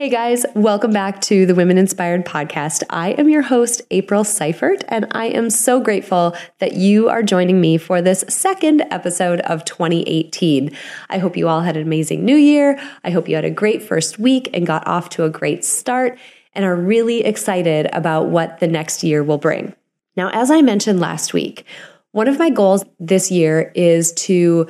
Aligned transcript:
Hey 0.00 0.08
guys, 0.08 0.46
welcome 0.54 0.92
back 0.92 1.20
to 1.20 1.44
the 1.44 1.54
Women 1.54 1.76
Inspired 1.76 2.24
Podcast. 2.24 2.82
I 2.88 3.10
am 3.10 3.28
your 3.28 3.42
host, 3.42 3.82
April 3.90 4.24
Seifert, 4.24 4.82
and 4.88 5.06
I 5.10 5.26
am 5.26 5.50
so 5.50 5.78
grateful 5.78 6.34
that 6.58 6.72
you 6.72 7.10
are 7.10 7.22
joining 7.22 7.60
me 7.60 7.76
for 7.76 8.00
this 8.00 8.24
second 8.26 8.80
episode 8.90 9.40
of 9.40 9.62
2018. 9.66 10.74
I 11.10 11.18
hope 11.18 11.36
you 11.36 11.48
all 11.48 11.60
had 11.60 11.76
an 11.76 11.82
amazing 11.82 12.24
new 12.24 12.34
year. 12.34 12.80
I 13.04 13.10
hope 13.10 13.28
you 13.28 13.34
had 13.34 13.44
a 13.44 13.50
great 13.50 13.82
first 13.82 14.18
week 14.18 14.48
and 14.54 14.66
got 14.66 14.86
off 14.86 15.10
to 15.10 15.24
a 15.24 15.28
great 15.28 15.66
start 15.66 16.18
and 16.54 16.64
are 16.64 16.74
really 16.74 17.22
excited 17.22 17.86
about 17.92 18.28
what 18.28 18.58
the 18.58 18.68
next 18.68 19.04
year 19.04 19.22
will 19.22 19.36
bring. 19.36 19.74
Now, 20.16 20.30
as 20.30 20.50
I 20.50 20.62
mentioned 20.62 21.00
last 21.00 21.34
week, 21.34 21.66
one 22.12 22.26
of 22.26 22.38
my 22.38 22.48
goals 22.48 22.86
this 22.98 23.30
year 23.30 23.70
is 23.74 24.12
to 24.12 24.66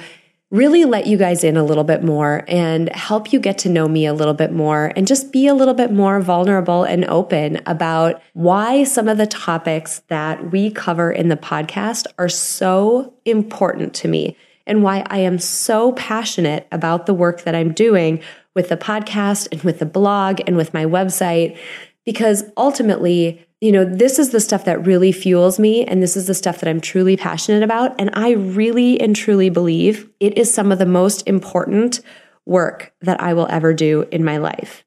really 0.50 0.84
let 0.84 1.06
you 1.06 1.16
guys 1.16 1.44
in 1.44 1.56
a 1.56 1.62
little 1.62 1.84
bit 1.84 2.02
more 2.02 2.44
and 2.48 2.88
help 2.90 3.32
you 3.32 3.38
get 3.38 3.58
to 3.58 3.68
know 3.68 3.86
me 3.86 4.04
a 4.04 4.12
little 4.12 4.34
bit 4.34 4.50
more 4.50 4.92
and 4.96 5.06
just 5.06 5.32
be 5.32 5.46
a 5.46 5.54
little 5.54 5.74
bit 5.74 5.92
more 5.92 6.20
vulnerable 6.20 6.82
and 6.82 7.04
open 7.04 7.60
about 7.66 8.20
why 8.32 8.82
some 8.82 9.06
of 9.06 9.16
the 9.16 9.26
topics 9.26 10.00
that 10.08 10.50
we 10.50 10.70
cover 10.70 11.12
in 11.12 11.28
the 11.28 11.36
podcast 11.36 12.06
are 12.18 12.28
so 12.28 13.14
important 13.24 13.94
to 13.94 14.08
me 14.08 14.36
and 14.66 14.82
why 14.82 15.04
I 15.06 15.18
am 15.18 15.38
so 15.38 15.92
passionate 15.92 16.66
about 16.72 17.06
the 17.06 17.14
work 17.14 17.42
that 17.42 17.54
I'm 17.54 17.72
doing 17.72 18.20
with 18.54 18.68
the 18.68 18.76
podcast 18.76 19.48
and 19.52 19.62
with 19.62 19.78
the 19.78 19.86
blog 19.86 20.40
and 20.46 20.56
with 20.56 20.74
my 20.74 20.84
website. 20.84 21.56
Because 22.04 22.44
ultimately 22.56 23.46
you 23.60 23.72
know, 23.72 23.84
this 23.84 24.18
is 24.18 24.30
the 24.30 24.40
stuff 24.40 24.64
that 24.64 24.86
really 24.86 25.12
fuels 25.12 25.58
me. 25.58 25.84
And 25.84 26.02
this 26.02 26.16
is 26.16 26.26
the 26.26 26.34
stuff 26.34 26.60
that 26.60 26.68
I'm 26.68 26.80
truly 26.80 27.16
passionate 27.16 27.62
about. 27.62 27.94
And 28.00 28.10
I 28.14 28.30
really 28.30 28.98
and 29.00 29.14
truly 29.14 29.50
believe 29.50 30.08
it 30.18 30.38
is 30.38 30.52
some 30.52 30.72
of 30.72 30.78
the 30.78 30.86
most 30.86 31.26
important 31.26 32.00
work 32.46 32.92
that 33.02 33.20
I 33.20 33.34
will 33.34 33.46
ever 33.50 33.74
do 33.74 34.06
in 34.10 34.24
my 34.24 34.38
life. 34.38 34.84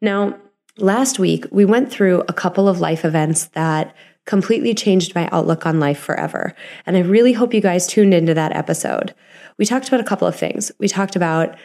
Now, 0.00 0.36
last 0.76 1.18
week, 1.18 1.46
we 1.52 1.64
went 1.64 1.90
through 1.90 2.24
a 2.28 2.32
couple 2.32 2.68
of 2.68 2.80
life 2.80 3.04
events 3.04 3.46
that 3.46 3.94
completely 4.24 4.74
changed 4.74 5.14
my 5.14 5.28
outlook 5.30 5.64
on 5.64 5.78
life 5.78 5.98
forever. 5.98 6.52
And 6.84 6.96
I 6.96 7.00
really 7.00 7.32
hope 7.32 7.54
you 7.54 7.60
guys 7.60 7.86
tuned 7.86 8.12
into 8.12 8.34
that 8.34 8.54
episode. 8.56 9.14
We 9.56 9.64
talked 9.64 9.86
about 9.86 10.00
a 10.00 10.04
couple 10.04 10.26
of 10.26 10.36
things. 10.36 10.72
We 10.80 10.88
talked 10.88 11.14
about 11.14 11.56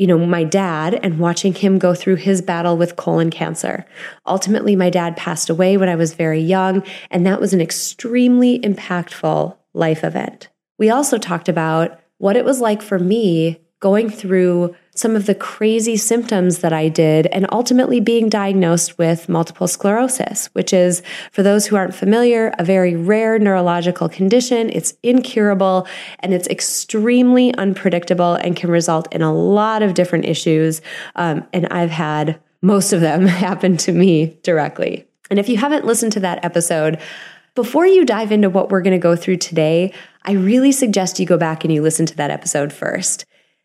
you 0.00 0.06
know, 0.06 0.16
my 0.16 0.44
dad 0.44 0.98
and 1.02 1.18
watching 1.18 1.52
him 1.52 1.78
go 1.78 1.94
through 1.94 2.16
his 2.16 2.40
battle 2.40 2.78
with 2.78 2.96
colon 2.96 3.28
cancer. 3.28 3.84
Ultimately, 4.26 4.74
my 4.74 4.88
dad 4.88 5.14
passed 5.14 5.50
away 5.50 5.76
when 5.76 5.90
I 5.90 5.94
was 5.94 6.14
very 6.14 6.40
young, 6.40 6.82
and 7.10 7.26
that 7.26 7.38
was 7.38 7.52
an 7.52 7.60
extremely 7.60 8.58
impactful 8.60 9.54
life 9.74 10.02
event. 10.02 10.48
We 10.78 10.88
also 10.88 11.18
talked 11.18 11.50
about 11.50 12.00
what 12.16 12.34
it 12.34 12.46
was 12.46 12.62
like 12.62 12.80
for 12.80 12.98
me 12.98 13.60
going 13.78 14.08
through 14.08 14.74
some 15.00 15.16
of 15.16 15.24
the 15.24 15.34
crazy 15.34 15.96
symptoms 15.96 16.58
that 16.58 16.72
I 16.72 16.88
did 16.88 17.26
and 17.28 17.46
ultimately 17.50 18.00
being 18.00 18.28
diagnosed 18.28 18.98
with 18.98 19.28
multiple 19.28 19.66
sclerosis, 19.66 20.46
which 20.52 20.74
is, 20.74 21.02
for 21.32 21.42
those 21.42 21.66
who 21.66 21.76
aren't 21.76 21.94
familiar, 21.94 22.52
a 22.58 22.64
very 22.64 22.94
rare 22.94 23.38
neurological 23.38 24.10
condition. 24.10 24.68
It's 24.70 24.92
incurable 25.02 25.86
and 26.18 26.34
it's 26.34 26.48
extremely 26.48 27.54
unpredictable 27.54 28.34
and 28.34 28.54
can 28.54 28.70
result 28.70 29.12
in 29.12 29.22
a 29.22 29.32
lot 29.32 29.82
of 29.82 29.94
different 29.94 30.26
issues. 30.26 30.82
Um, 31.16 31.46
and 31.54 31.66
I've 31.68 31.90
had 31.90 32.38
most 32.60 32.92
of 32.92 33.00
them 33.00 33.26
happen 33.26 33.78
to 33.78 33.92
me 33.92 34.38
directly. 34.42 35.06
And 35.30 35.38
if 35.38 35.48
you 35.48 35.56
haven't 35.56 35.86
listened 35.86 36.12
to 36.12 36.20
that 36.20 36.44
episode, 36.44 37.00
before 37.54 37.86
you 37.86 38.04
dive 38.04 38.32
into 38.32 38.50
what 38.50 38.70
we're 38.70 38.82
going 38.82 38.92
to 38.92 38.98
go 38.98 39.16
through 39.16 39.38
today, 39.38 39.92
I 40.24 40.32
really 40.32 40.72
suggest 40.72 41.18
you 41.18 41.26
go 41.26 41.38
back 41.38 41.64
and 41.64 41.72
you 41.72 41.82
listen 41.82 42.06
to 42.06 42.16
that 42.16 42.30
episode 42.30 42.72
first. 42.72 43.24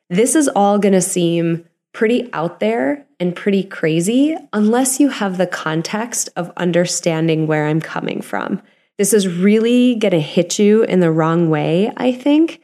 This 0.10 0.36
is 0.36 0.48
all 0.50 0.78
going 0.80 0.94
to 0.94 1.02
seem 1.02 1.66
pretty 1.94 2.32
out 2.34 2.60
there 2.60 3.06
and 3.20 3.36
pretty 3.36 3.64
crazy 3.64 4.36
unless 4.54 5.00
you 5.00 5.10
have 5.10 5.38
the 5.38 5.48
context 5.48 6.30
of 6.36 6.52
understanding 6.58 7.48
where 7.48 7.68
I'm 7.68 7.82
coming 7.82 8.22
from. 8.22 8.62
This 8.98 9.14
is 9.14 9.28
really 9.28 9.96
going 9.96 10.12
to 10.12 10.20
hit 10.20 10.60
you 10.60 10.84
in 10.84 11.00
the 11.00 11.12
wrong 11.12 11.50
way, 11.50 11.92
I 11.98 12.12
think, 12.12 12.62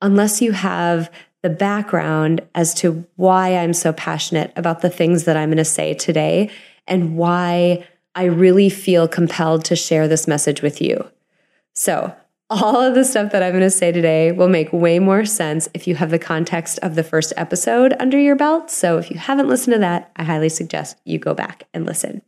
unless 0.00 0.42
you 0.42 0.52
have 0.52 1.10
the 1.42 1.50
background 1.50 2.40
as 2.54 2.74
to 2.74 3.06
why 3.16 3.56
I'm 3.56 3.72
so 3.72 3.92
passionate 3.92 4.52
about 4.54 4.80
the 4.80 4.90
things 4.90 5.24
that 5.24 5.36
I'm 5.36 5.48
going 5.48 5.56
to 5.58 5.64
say 5.64 5.94
today 5.94 6.50
and 6.86 7.16
why 7.16 7.86
I 8.14 8.24
really 8.24 8.68
feel 8.68 9.08
compelled 9.08 9.64
to 9.66 9.76
share 9.76 10.06
this 10.06 10.28
message 10.28 10.62
with 10.62 10.80
you. 10.80 11.08
So, 11.72 12.14
all 12.52 12.80
of 12.82 12.94
the 12.94 13.04
stuff 13.04 13.32
that 13.32 13.42
I'm 13.42 13.52
going 13.52 13.62
to 13.62 13.70
say 13.70 13.92
today 13.92 14.30
will 14.30 14.48
make 14.48 14.72
way 14.72 14.98
more 14.98 15.24
sense 15.24 15.68
if 15.72 15.86
you 15.86 15.94
have 15.94 16.10
the 16.10 16.18
context 16.18 16.78
of 16.80 16.94
the 16.94 17.02
first 17.02 17.32
episode 17.36 17.94
under 17.98 18.20
your 18.20 18.36
belt. 18.36 18.70
So 18.70 18.98
if 18.98 19.10
you 19.10 19.16
haven't 19.16 19.48
listened 19.48 19.72
to 19.72 19.78
that, 19.78 20.12
I 20.16 20.24
highly 20.24 20.50
suggest 20.50 20.98
you 21.04 21.18
go 21.18 21.32
back 21.32 21.66
and 21.72 21.86
listen. 21.86 22.20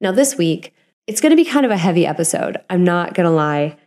Now, 0.00 0.12
this 0.12 0.36
week, 0.36 0.74
it's 1.06 1.20
going 1.22 1.30
to 1.30 1.42
be 1.42 1.48
kind 1.48 1.64
of 1.64 1.72
a 1.72 1.78
heavy 1.78 2.06
episode. 2.06 2.58
I'm 2.68 2.84
not 2.84 3.14
going 3.14 3.24
to 3.24 3.30
lie. 3.30 3.78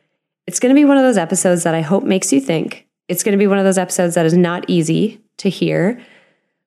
It's 0.47 0.59
going 0.59 0.73
to 0.73 0.79
be 0.79 0.85
one 0.85 0.97
of 0.97 1.03
those 1.03 1.17
episodes 1.17 1.63
that 1.63 1.75
I 1.75 1.81
hope 1.81 2.03
makes 2.03 2.33
you 2.33 2.41
think. 2.41 2.87
It's 3.07 3.23
going 3.23 3.33
to 3.33 3.41
be 3.41 3.47
one 3.47 3.59
of 3.59 3.65
those 3.65 3.77
episodes 3.77 4.15
that 4.15 4.25
is 4.25 4.35
not 4.35 4.65
easy 4.67 5.21
to 5.37 5.49
hear. 5.49 6.01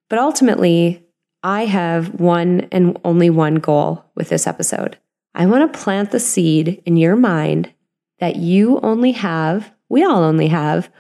But 0.08 0.20
ultimately, 0.20 1.04
I 1.42 1.64
have 1.64 2.20
one 2.20 2.68
and 2.70 2.98
only 3.04 3.30
one 3.30 3.56
goal 3.56 4.04
with 4.14 4.28
this 4.28 4.46
episode. 4.46 4.96
I 5.34 5.46
want 5.46 5.72
to 5.72 5.78
plant 5.78 6.12
the 6.12 6.20
seed 6.20 6.82
in 6.86 6.96
your 6.96 7.16
mind 7.16 7.72
that 8.18 8.36
you 8.36 8.80
only 8.82 9.12
have, 9.12 9.72
we 9.88 10.04
all 10.04 10.22
only 10.22 10.48
have, 10.48 10.90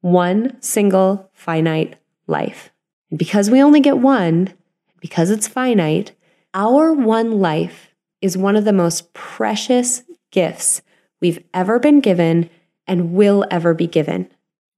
one 0.00 0.60
single 0.60 1.30
finite 1.32 1.96
life. 2.26 2.70
And 3.10 3.18
because 3.18 3.50
we 3.50 3.62
only 3.62 3.80
get 3.80 3.98
one, 3.98 4.52
because 5.00 5.30
it's 5.30 5.48
finite, 5.48 6.12
our 6.54 6.92
one 6.92 7.40
life 7.40 7.94
is 8.20 8.36
one 8.36 8.56
of 8.56 8.64
the 8.64 8.72
most 8.72 9.12
precious 9.12 10.02
gifts 10.30 10.82
we've 11.20 11.42
ever 11.54 11.78
been 11.78 12.00
given 12.00 12.50
and 12.86 13.12
will 13.12 13.44
ever 13.50 13.74
be 13.74 13.86
given. 13.86 14.28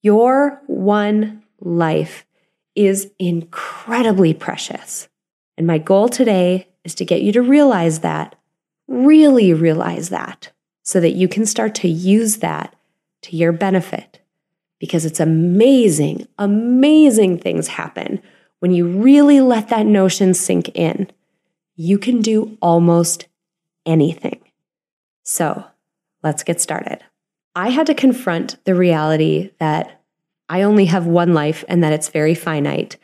Your 0.03 0.63
one 0.67 1.43
life 1.61 2.27
is 2.75 3.11
incredibly 3.19 4.33
precious. 4.33 5.09
And 5.57 5.67
my 5.67 5.79
goal 5.79 6.09
today 6.09 6.69
is 6.85 6.95
to 6.97 7.05
get 7.05 7.23
you 7.23 7.33
to 7.33 7.43
realize 7.43 8.01
that, 8.01 8.37
really 8.89 9.53
realize 9.53 10.09
that 10.09 10.53
so 10.91 10.99
that 10.99 11.13
you 11.13 11.29
can 11.29 11.47
start 11.47 11.73
to 11.73 11.87
use 11.87 12.39
that 12.39 12.75
to 13.23 13.37
your 13.37 13.53
benefit. 13.53 14.19
Because 14.81 15.05
it's 15.05 15.21
amazing, 15.21 16.27
amazing 16.37 17.39
things 17.39 17.69
happen 17.69 18.21
when 18.59 18.73
you 18.73 18.89
really 18.89 19.41
let 19.41 19.69
that 19.69 19.87
notion 19.87 20.35
sink 20.35 20.69
in. 20.75 21.09
You 21.77 21.97
can 21.97 22.21
do 22.21 22.59
almost 22.61 23.29
anything. 23.87 24.41
So 25.23 25.63
let's 26.25 26.43
get 26.43 26.61
started. 26.61 26.99
I 27.55 27.69
had 27.69 27.87
to 27.87 27.95
confront 27.95 28.57
the 28.65 28.75
reality 28.75 29.53
that 29.61 30.03
I 30.49 30.63
only 30.63 30.87
have 30.87 31.07
one 31.07 31.35
life 31.35 31.63
and 31.69 31.85
that 31.85 31.93
it's 31.93 32.09
very 32.09 32.35
finite 32.35 32.97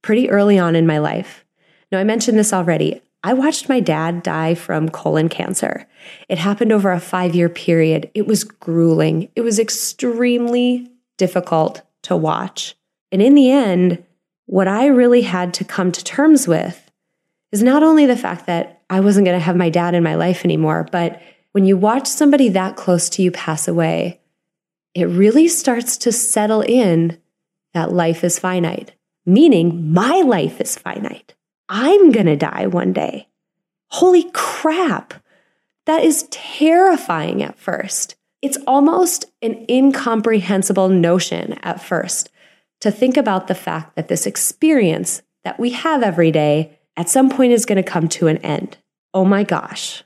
pretty 0.00 0.30
early 0.30 0.58
on 0.58 0.74
in 0.74 0.86
my 0.86 0.96
life. 0.96 1.44
Now, 1.92 1.98
I 1.98 2.04
mentioned 2.04 2.38
this 2.38 2.54
already. 2.54 3.02
I 3.26 3.32
watched 3.32 3.68
my 3.68 3.80
dad 3.80 4.22
die 4.22 4.54
from 4.54 4.88
colon 4.88 5.28
cancer. 5.28 5.88
It 6.28 6.38
happened 6.38 6.70
over 6.70 6.92
a 6.92 7.00
five 7.00 7.34
year 7.34 7.48
period. 7.48 8.08
It 8.14 8.28
was 8.28 8.44
grueling. 8.44 9.30
It 9.34 9.40
was 9.40 9.58
extremely 9.58 10.92
difficult 11.16 11.82
to 12.02 12.16
watch. 12.16 12.76
And 13.10 13.20
in 13.20 13.34
the 13.34 13.50
end, 13.50 14.04
what 14.44 14.68
I 14.68 14.86
really 14.86 15.22
had 15.22 15.52
to 15.54 15.64
come 15.64 15.90
to 15.90 16.04
terms 16.04 16.46
with 16.46 16.88
is 17.50 17.64
not 17.64 17.82
only 17.82 18.06
the 18.06 18.16
fact 18.16 18.46
that 18.46 18.82
I 18.88 19.00
wasn't 19.00 19.24
going 19.26 19.36
to 19.36 19.44
have 19.44 19.56
my 19.56 19.70
dad 19.70 19.96
in 19.96 20.04
my 20.04 20.14
life 20.14 20.44
anymore, 20.44 20.88
but 20.92 21.20
when 21.50 21.64
you 21.64 21.76
watch 21.76 22.06
somebody 22.06 22.50
that 22.50 22.76
close 22.76 23.08
to 23.10 23.22
you 23.22 23.32
pass 23.32 23.66
away, 23.66 24.20
it 24.94 25.06
really 25.06 25.48
starts 25.48 25.96
to 25.96 26.12
settle 26.12 26.60
in 26.60 27.18
that 27.74 27.90
life 27.90 28.22
is 28.22 28.38
finite, 28.38 28.92
meaning 29.24 29.92
my 29.92 30.20
life 30.20 30.60
is 30.60 30.78
finite. 30.78 31.34
I'm 31.68 32.10
going 32.12 32.26
to 32.26 32.36
die 32.36 32.66
one 32.66 32.92
day. 32.92 33.28
Holy 33.88 34.30
crap. 34.32 35.14
That 35.86 36.04
is 36.04 36.28
terrifying 36.30 37.42
at 37.42 37.58
first. 37.58 38.16
It's 38.42 38.58
almost 38.66 39.26
an 39.42 39.64
incomprehensible 39.68 40.88
notion 40.88 41.54
at 41.62 41.82
first 41.82 42.30
to 42.80 42.90
think 42.90 43.16
about 43.16 43.46
the 43.46 43.54
fact 43.54 43.96
that 43.96 44.08
this 44.08 44.26
experience 44.26 45.22
that 45.44 45.58
we 45.58 45.70
have 45.70 46.02
every 46.02 46.30
day 46.30 46.78
at 46.96 47.08
some 47.08 47.30
point 47.30 47.52
is 47.52 47.66
going 47.66 47.82
to 47.82 47.88
come 47.88 48.08
to 48.08 48.26
an 48.26 48.38
end. 48.38 48.76
Oh 49.14 49.24
my 49.24 49.44
gosh. 49.44 50.02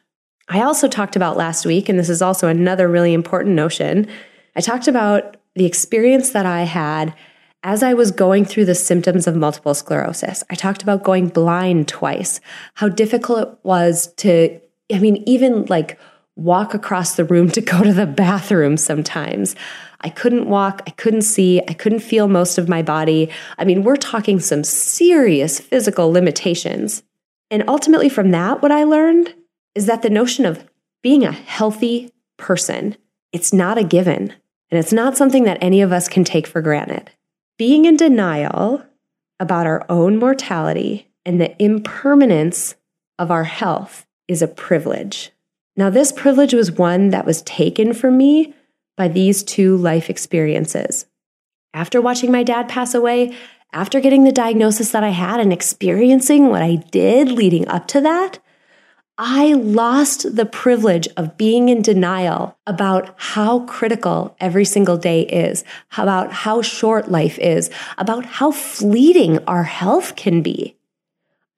I 0.49 0.63
also 0.63 0.89
talked 0.89 1.17
about 1.17 1.37
last 1.37 1.65
week, 1.65 1.89
and 1.89 1.99
this 1.99 2.09
is 2.09 2.23
also 2.23 2.49
another 2.49 2.89
really 2.89 3.15
important 3.15 3.55
notion, 3.55 4.09
I 4.57 4.61
talked 4.61 4.89
about 4.89 5.37
the 5.55 5.65
experience 5.65 6.31
that 6.31 6.47
I 6.47 6.63
had 6.63 7.15
as 7.63 7.83
I 7.83 7.95
was 7.95 8.11
going 8.11 8.45
through 8.45 8.65
the 8.65 8.75
symptoms 8.75 9.27
of 9.27 9.37
multiple 9.37 9.75
sclerosis. 9.75 10.43
I 10.51 10.55
talked 10.55 10.83
about 10.83 11.03
going 11.03 11.29
blind 11.29 11.89
twice, 11.89 12.41
how 12.75 12.89
difficult 12.89 13.49
it 13.49 13.59
was 13.63 14.13
to, 14.19 14.61
I 14.93 14.99
mean, 14.99 15.23
even 15.27 15.67
like 15.67 15.99
walk 16.37 16.73
across 16.73 17.17
the 17.17 17.25
room 17.25 17.51
to 17.53 17.61
go 17.61 17.83
to 17.83 17.93
the 17.93 18.07
bathroom 18.07 18.77
sometimes. 18.77 19.55
I 20.01 20.09
couldn't 20.09 20.49
walk, 20.49 20.83
I 20.87 20.91
couldn't 20.91 21.23
see, 21.23 21.61
I 21.69 21.75
couldn't 21.75 22.01
feel 22.01 22.27
most 22.27 22.57
of 22.57 22.69
my 22.69 22.83
body. 22.83 23.29
I 23.59 23.65
mean, 23.65 23.83
we're 23.83 23.97
talking 23.97 24.41
some 24.41 24.65
serious 24.65 25.61
physical 25.61 26.11
limitations. 26.11 27.03
And 27.51 27.65
ultimately, 27.69 28.09
from 28.09 28.31
that, 28.31 28.63
what 28.63 28.73
I 28.73 28.85
learned 28.85 29.35
is 29.75 29.87
that 29.87 30.03
the 30.03 30.09
notion 30.09 30.47
of 30.47 30.67
being 31.03 31.25
a 31.25 31.33
healthy 31.33 32.11
person, 32.39 32.97
it's 33.33 33.53
not 33.53 33.77
a 33.77 33.85
given. 33.85 34.33
And 34.71 34.79
it's 34.79 34.93
not 34.93 35.17
something 35.17 35.45
that 35.45 35.59
any 35.61 35.83
of 35.83 35.93
us 35.93 36.09
can 36.09 36.25
take 36.25 36.47
for 36.47 36.63
granted. 36.63 37.11
Being 37.61 37.85
in 37.85 37.99
denial 37.99 38.83
about 39.39 39.67
our 39.67 39.85
own 39.91 40.19
mortality 40.19 41.11
and 41.27 41.39
the 41.39 41.63
impermanence 41.63 42.75
of 43.19 43.31
our 43.31 43.45
health 43.45 44.07
is 44.29 44.41
a 44.41 44.49
privilege. 44.49 45.31
Now, 45.77 45.91
this 45.91 46.11
privilege 46.11 46.55
was 46.55 46.73
one 46.73 47.11
that 47.11 47.27
was 47.27 47.43
taken 47.43 47.93
from 47.93 48.17
me 48.17 48.55
by 48.97 49.09
these 49.09 49.43
two 49.43 49.77
life 49.77 50.09
experiences. 50.09 51.05
After 51.75 52.01
watching 52.01 52.33
my 52.33 52.45
dad 52.45 52.67
pass 52.67 52.95
away, 52.95 53.37
after 53.75 54.01
getting 54.01 54.25
the 54.25 54.33
diagnosis 54.33 54.93
that 54.93 55.05
I 55.05 55.11
had 55.11 55.39
and 55.39 55.53
experiencing 55.53 56.47
what 56.47 56.63
I 56.63 56.77
did 56.77 57.31
leading 57.31 57.69
up 57.69 57.87
to 57.89 58.01
that, 58.01 58.39
I 59.23 59.53
lost 59.53 60.35
the 60.35 60.47
privilege 60.47 61.07
of 61.19 61.37
being 61.37 61.69
in 61.69 61.83
denial 61.83 62.57
about 62.67 63.15
how 63.19 63.67
critical 63.67 64.35
every 64.41 64.65
single 64.65 64.97
day 64.97 65.21
is, 65.21 65.63
about 65.99 66.33
how 66.33 66.63
short 66.63 67.11
life 67.11 67.39
is, 67.39 67.69
about 67.99 68.25
how 68.25 68.51
fleeting 68.51 69.39
our 69.45 69.65
health 69.65 70.17
can 70.17 70.41
be. 70.41 70.75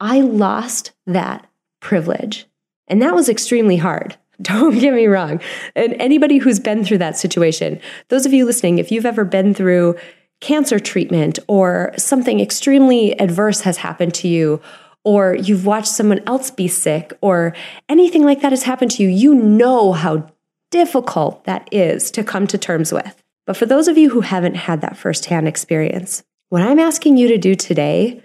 I 0.01 0.23
lost 0.23 0.91
that 1.07 1.49
privilege. 1.79 2.47
And 2.89 3.01
that 3.01 3.15
was 3.15 3.29
extremely 3.29 3.77
hard. 3.77 4.17
Don't 4.43 4.81
get 4.81 4.93
me 4.93 5.07
wrong. 5.07 5.41
And 5.77 5.95
anybody 6.01 6.39
who's 6.39 6.59
been 6.59 6.83
through 6.83 6.99
that 6.99 7.17
situation, 7.17 7.81
those 8.09 8.27
of 8.27 8.33
you 8.33 8.45
listening, 8.45 8.79
if 8.79 8.91
you've 8.91 9.07
ever 9.07 9.25
been 9.25 9.55
through 9.55 9.95
cancer 10.41 10.81
treatment 10.81 11.39
or 11.47 11.95
something 11.97 12.41
extremely 12.41 13.13
adverse 13.21 13.61
has 13.61 13.77
happened 13.77 14.15
to 14.15 14.27
you, 14.27 14.61
or 15.05 15.35
you've 15.35 15.67
watched 15.67 15.89
someone 15.89 16.21
else 16.27 16.51
be 16.51 16.69
sick, 16.69 17.13
or 17.21 17.55
anything 17.89 18.25
like 18.25 18.41
that 18.41 18.53
has 18.53 18.63
happened 18.63 18.91
to 18.93 19.03
you, 19.03 19.09
you 19.09 19.35
know 19.35 19.93
how 19.93 20.29
difficult 20.71 21.45
that 21.45 21.69
is 21.73 22.11
to 22.13 22.25
come 22.25 22.47
to 22.47 22.59
terms 22.59 22.93
with. 22.93 23.23
But 23.47 23.57
for 23.57 23.67
those 23.67 23.89
of 23.89 23.99
you 23.99 24.11
who 24.11 24.21
haven't 24.21 24.55
had 24.55 24.81
that 24.81 24.97
firsthand 24.97 25.49
experience, 25.49 26.23
what 26.49 26.63
I'm 26.63 26.79
asking 26.79 27.17
you 27.17 27.29
to 27.29 27.39
do 27.39 27.55
today 27.55 28.23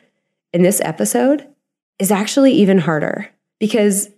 in 0.53 0.61
this 0.61 0.81
episode 0.81 1.47
is 1.99 2.11
actually 2.11 2.53
even 2.53 2.79
harder 2.79 3.29
because 3.59 4.09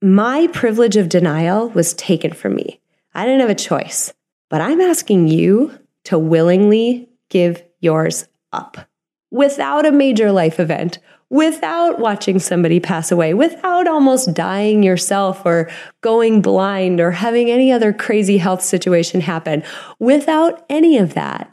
my 0.00 0.46
privilege 0.48 0.96
of 0.96 1.08
denial 1.08 1.68
was 1.70 1.94
taken 1.94 2.32
from 2.32 2.54
me. 2.54 2.80
I 3.14 3.26
didn't 3.26 3.40
have 3.40 3.50
a 3.50 3.54
choice, 3.54 4.12
but 4.48 4.60
I'm 4.60 4.80
asking 4.80 5.28
you 5.28 5.78
to 6.04 6.18
willingly 6.18 7.08
give 7.28 7.62
yours 7.80 8.26
up 8.52 8.89
without 9.30 9.86
a 9.86 9.92
major 9.92 10.32
life 10.32 10.58
event 10.58 10.98
without 11.30 12.00
watching 12.00 12.40
somebody 12.40 12.80
pass 12.80 13.12
away, 13.12 13.32
without 13.32 13.86
almost 13.86 14.34
dying 14.34 14.82
yourself 14.82 15.46
or 15.46 15.70
going 16.00 16.42
blind 16.42 17.00
or 17.00 17.12
having 17.12 17.50
any 17.50 17.72
other 17.72 17.92
crazy 17.92 18.38
health 18.38 18.62
situation 18.62 19.20
happen, 19.20 19.62
without 20.00 20.64
any 20.68 20.98
of 20.98 21.14
that, 21.14 21.50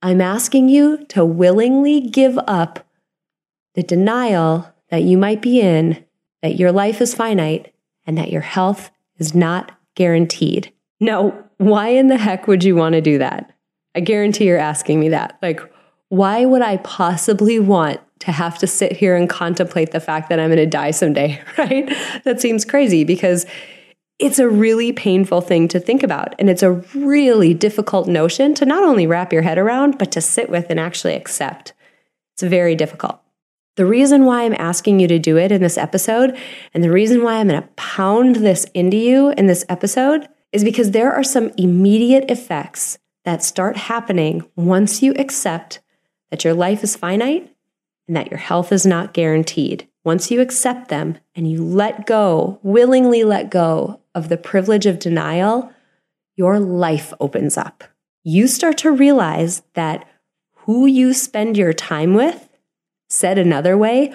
I'm 0.00 0.20
asking 0.20 0.68
you 0.68 1.04
to 1.08 1.24
willingly 1.24 2.00
give 2.00 2.38
up 2.46 2.86
the 3.74 3.82
denial 3.82 4.72
that 4.90 5.02
you 5.02 5.18
might 5.18 5.42
be 5.42 5.60
in 5.60 6.04
that 6.42 6.56
your 6.56 6.72
life 6.72 7.00
is 7.00 7.14
finite 7.14 7.72
and 8.06 8.16
that 8.18 8.30
your 8.30 8.40
health 8.40 8.90
is 9.18 9.34
not 9.34 9.72
guaranteed. 9.94 10.72
Now, 11.00 11.44
why 11.58 11.88
in 11.88 12.08
the 12.08 12.16
heck 12.16 12.46
would 12.46 12.64
you 12.64 12.76
want 12.76 12.94
to 12.94 13.00
do 13.00 13.18
that? 13.18 13.52
I 13.94 14.00
guarantee 14.00 14.46
you're 14.46 14.58
asking 14.58 15.00
me 15.00 15.08
that. 15.10 15.38
Like, 15.42 15.60
why 16.12 16.44
would 16.44 16.60
I 16.60 16.76
possibly 16.76 17.58
want 17.58 17.98
to 18.18 18.32
have 18.32 18.58
to 18.58 18.66
sit 18.66 18.92
here 18.92 19.16
and 19.16 19.30
contemplate 19.30 19.92
the 19.92 19.98
fact 19.98 20.28
that 20.28 20.38
I'm 20.38 20.50
going 20.50 20.58
to 20.58 20.66
die 20.66 20.90
someday, 20.90 21.42
right? 21.58 21.90
That 22.24 22.38
seems 22.38 22.66
crazy 22.66 23.02
because 23.02 23.46
it's 24.18 24.38
a 24.38 24.46
really 24.46 24.92
painful 24.92 25.40
thing 25.40 25.68
to 25.68 25.80
think 25.80 26.02
about. 26.02 26.34
And 26.38 26.50
it's 26.50 26.62
a 26.62 26.72
really 26.94 27.54
difficult 27.54 28.08
notion 28.08 28.52
to 28.56 28.66
not 28.66 28.82
only 28.82 29.06
wrap 29.06 29.32
your 29.32 29.40
head 29.40 29.56
around, 29.56 29.96
but 29.96 30.12
to 30.12 30.20
sit 30.20 30.50
with 30.50 30.66
and 30.68 30.78
actually 30.78 31.14
accept. 31.14 31.72
It's 32.34 32.42
very 32.42 32.74
difficult. 32.74 33.18
The 33.76 33.86
reason 33.86 34.26
why 34.26 34.42
I'm 34.42 34.56
asking 34.58 35.00
you 35.00 35.08
to 35.08 35.18
do 35.18 35.38
it 35.38 35.50
in 35.50 35.62
this 35.62 35.78
episode, 35.78 36.36
and 36.74 36.84
the 36.84 36.92
reason 36.92 37.24
why 37.24 37.36
I'm 37.36 37.48
going 37.48 37.62
to 37.62 37.68
pound 37.76 38.36
this 38.36 38.66
into 38.74 38.98
you 38.98 39.30
in 39.30 39.46
this 39.46 39.64
episode, 39.70 40.28
is 40.52 40.62
because 40.62 40.90
there 40.90 41.10
are 41.10 41.24
some 41.24 41.52
immediate 41.56 42.30
effects 42.30 42.98
that 43.24 43.42
start 43.42 43.78
happening 43.78 44.44
once 44.56 45.02
you 45.02 45.14
accept 45.14 45.80
that 46.32 46.44
your 46.44 46.54
life 46.54 46.82
is 46.82 46.96
finite 46.96 47.54
and 48.08 48.16
that 48.16 48.30
your 48.30 48.38
health 48.38 48.72
is 48.72 48.86
not 48.86 49.12
guaranteed. 49.12 49.86
Once 50.02 50.30
you 50.30 50.40
accept 50.40 50.88
them 50.88 51.18
and 51.34 51.48
you 51.48 51.62
let 51.62 52.06
go, 52.06 52.58
willingly 52.62 53.22
let 53.22 53.50
go 53.50 54.00
of 54.14 54.30
the 54.30 54.38
privilege 54.38 54.86
of 54.86 54.98
denial, 54.98 55.70
your 56.34 56.58
life 56.58 57.12
opens 57.20 57.58
up. 57.58 57.84
You 58.24 58.48
start 58.48 58.78
to 58.78 58.90
realize 58.90 59.62
that 59.74 60.08
who 60.54 60.86
you 60.86 61.12
spend 61.12 61.58
your 61.58 61.74
time 61.74 62.14
with, 62.14 62.48
said 63.10 63.36
another 63.36 63.76
way, 63.76 64.10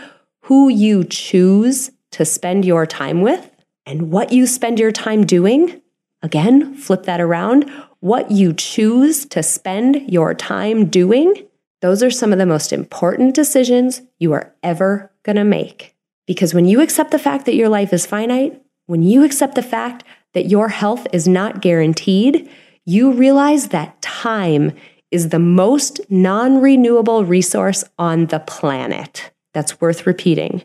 who 0.45 0.69
you 0.69 1.03
choose 1.03 1.91
to 2.13 2.25
spend 2.25 2.65
your 2.65 2.87
time 2.87 3.21
with, 3.21 3.51
and 3.85 4.11
what 4.11 4.31
you 4.31 4.47
spend 4.47 4.79
your 4.79 4.91
time 4.91 5.23
doing, 5.23 5.83
again, 6.23 6.73
flip 6.73 7.03
that 7.03 7.21
around, 7.21 7.69
what 7.99 8.31
you 8.31 8.53
choose 8.53 9.23
to 9.27 9.43
spend 9.43 10.11
your 10.11 10.33
time 10.33 10.87
doing 10.87 11.43
those 11.81 12.01
are 12.01 12.11
some 12.11 12.31
of 12.31 12.39
the 12.39 12.45
most 12.45 12.73
important 12.73 13.35
decisions 13.35 14.01
you 14.17 14.33
are 14.33 14.53
ever 14.63 15.11
going 15.23 15.35
to 15.35 15.43
make. 15.43 15.95
Because 16.25 16.53
when 16.53 16.65
you 16.65 16.81
accept 16.81 17.11
the 17.11 17.19
fact 17.19 17.45
that 17.45 17.55
your 17.55 17.69
life 17.69 17.93
is 17.93 18.05
finite, 18.05 18.61
when 18.85 19.03
you 19.03 19.23
accept 19.23 19.55
the 19.55 19.61
fact 19.61 20.03
that 20.33 20.47
your 20.47 20.69
health 20.69 21.07
is 21.13 21.27
not 21.27 21.61
guaranteed, 21.61 22.49
you 22.85 23.11
realize 23.11 23.69
that 23.69 24.01
time 24.01 24.73
is 25.11 25.29
the 25.29 25.39
most 25.39 25.99
non 26.09 26.59
renewable 26.59 27.25
resource 27.25 27.83
on 27.97 28.27
the 28.27 28.39
planet. 28.39 29.31
That's 29.53 29.79
worth 29.79 30.05
repeating. 30.05 30.63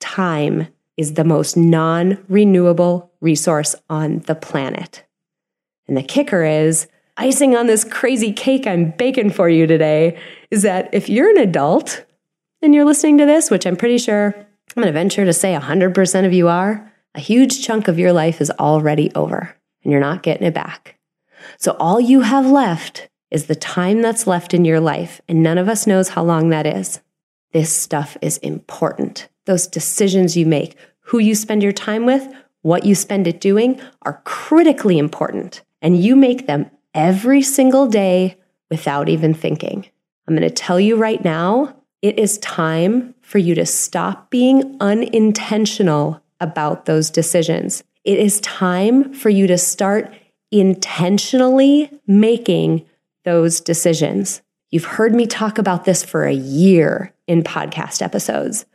Time 0.00 0.68
is 0.96 1.14
the 1.14 1.24
most 1.24 1.56
non 1.56 2.18
renewable 2.28 3.12
resource 3.20 3.74
on 3.90 4.20
the 4.20 4.34
planet. 4.34 5.04
And 5.86 5.96
the 5.96 6.02
kicker 6.02 6.44
is 6.44 6.86
icing 7.16 7.56
on 7.56 7.66
this 7.66 7.84
crazy 7.84 8.32
cake 8.32 8.66
I'm 8.66 8.90
baking 8.92 9.30
for 9.30 9.48
you 9.48 9.66
today 9.66 10.18
is 10.54 10.62
that 10.62 10.88
if 10.92 11.08
you're 11.08 11.30
an 11.30 11.38
adult 11.38 12.06
and 12.62 12.72
you're 12.74 12.84
listening 12.84 13.18
to 13.18 13.26
this, 13.26 13.50
which 13.50 13.66
I'm 13.66 13.76
pretty 13.76 13.98
sure 13.98 14.34
I'm 14.36 14.82
going 14.82 14.86
to 14.86 14.92
venture 14.92 15.24
to 15.24 15.32
say 15.32 15.52
100% 15.52 16.24
of 16.24 16.32
you 16.32 16.48
are, 16.48 16.92
a 17.16 17.20
huge 17.20 17.64
chunk 17.64 17.88
of 17.88 17.98
your 17.98 18.12
life 18.12 18.40
is 18.40 18.52
already 18.52 19.12
over 19.16 19.56
and 19.82 19.90
you're 19.90 20.00
not 20.00 20.22
getting 20.22 20.46
it 20.46 20.54
back. 20.54 20.96
So 21.58 21.72
all 21.72 22.00
you 22.00 22.20
have 22.20 22.46
left 22.46 23.08
is 23.32 23.46
the 23.46 23.56
time 23.56 24.00
that's 24.00 24.28
left 24.28 24.54
in 24.54 24.64
your 24.64 24.78
life, 24.78 25.20
and 25.28 25.42
none 25.42 25.58
of 25.58 25.68
us 25.68 25.88
knows 25.88 26.10
how 26.10 26.22
long 26.22 26.50
that 26.50 26.66
is. 26.66 27.00
This 27.52 27.74
stuff 27.74 28.16
is 28.22 28.38
important. 28.38 29.28
Those 29.46 29.66
decisions 29.66 30.36
you 30.36 30.46
make, 30.46 30.76
who 31.00 31.18
you 31.18 31.34
spend 31.34 31.62
your 31.62 31.72
time 31.72 32.06
with, 32.06 32.32
what 32.62 32.86
you 32.86 32.94
spend 32.94 33.26
it 33.26 33.40
doing 33.40 33.80
are 34.02 34.22
critically 34.24 34.98
important, 34.98 35.62
and 35.82 36.00
you 36.02 36.14
make 36.14 36.46
them 36.46 36.70
every 36.94 37.42
single 37.42 37.88
day 37.88 38.36
without 38.70 39.08
even 39.08 39.34
thinking. 39.34 39.86
I'm 40.26 40.34
going 40.34 40.48
to 40.48 40.54
tell 40.54 40.80
you 40.80 40.96
right 40.96 41.22
now, 41.22 41.76
it 42.02 42.18
is 42.18 42.38
time 42.38 43.14
for 43.22 43.38
you 43.38 43.54
to 43.54 43.66
stop 43.66 44.30
being 44.30 44.76
unintentional 44.80 46.22
about 46.40 46.86
those 46.86 47.10
decisions. 47.10 47.82
It 48.04 48.18
is 48.18 48.40
time 48.40 49.12
for 49.14 49.30
you 49.30 49.46
to 49.46 49.58
start 49.58 50.12
intentionally 50.50 51.90
making 52.06 52.84
those 53.24 53.60
decisions. 53.60 54.42
You've 54.70 54.84
heard 54.84 55.14
me 55.14 55.26
talk 55.26 55.58
about 55.58 55.84
this 55.84 56.04
for 56.04 56.24
a 56.24 56.32
year 56.32 57.14
in 57.26 57.42
podcast 57.42 58.02
episodes, 58.02 58.66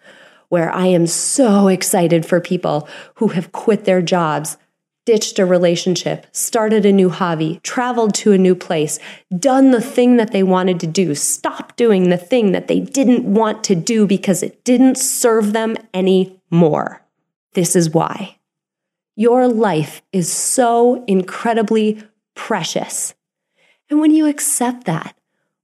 where 0.50 0.72
I 0.72 0.88
am 0.88 1.06
so 1.06 1.68
excited 1.68 2.26
for 2.26 2.42
people 2.42 2.88
who 3.16 3.28
have 3.30 3.52
quit 3.52 3.86
their 3.86 4.02
jobs, 4.02 4.58
ditched 5.10 5.40
a 5.40 5.46
relationship, 5.46 6.28
started 6.32 6.86
a 6.86 6.92
new 6.92 7.10
hobby, 7.10 7.60
traveled 7.64 8.14
to 8.14 8.32
a 8.32 8.38
new 8.38 8.54
place, 8.54 9.00
done 9.40 9.72
the 9.72 9.82
thing 9.82 10.18
that 10.18 10.32
they 10.32 10.44
wanted 10.44 10.80
to 10.80 10.86
do, 10.86 11.16
stopped 11.16 11.78
doing 11.78 12.10
the 12.10 12.18
thing 12.18 12.52
that 12.52 12.68
they 12.68 12.80
didn't 12.80 13.26
want 13.26 13.64
to 13.64 13.74
do 13.74 14.06
because 14.06 14.44
it 14.44 14.64
didn't 14.64 15.00
serve 15.00 15.54
them 15.54 15.76
anymore. 15.96 17.02
This 17.54 17.76
is 17.76 17.90
why. 17.90 18.38
Your 19.16 19.48
life 19.48 20.04
is 20.14 20.32
so 20.32 21.04
incredibly 21.08 22.04
precious 22.36 23.16
And 23.90 24.00
when 24.00 24.12
you 24.12 24.28
accept 24.28 24.86
that, 24.86 25.16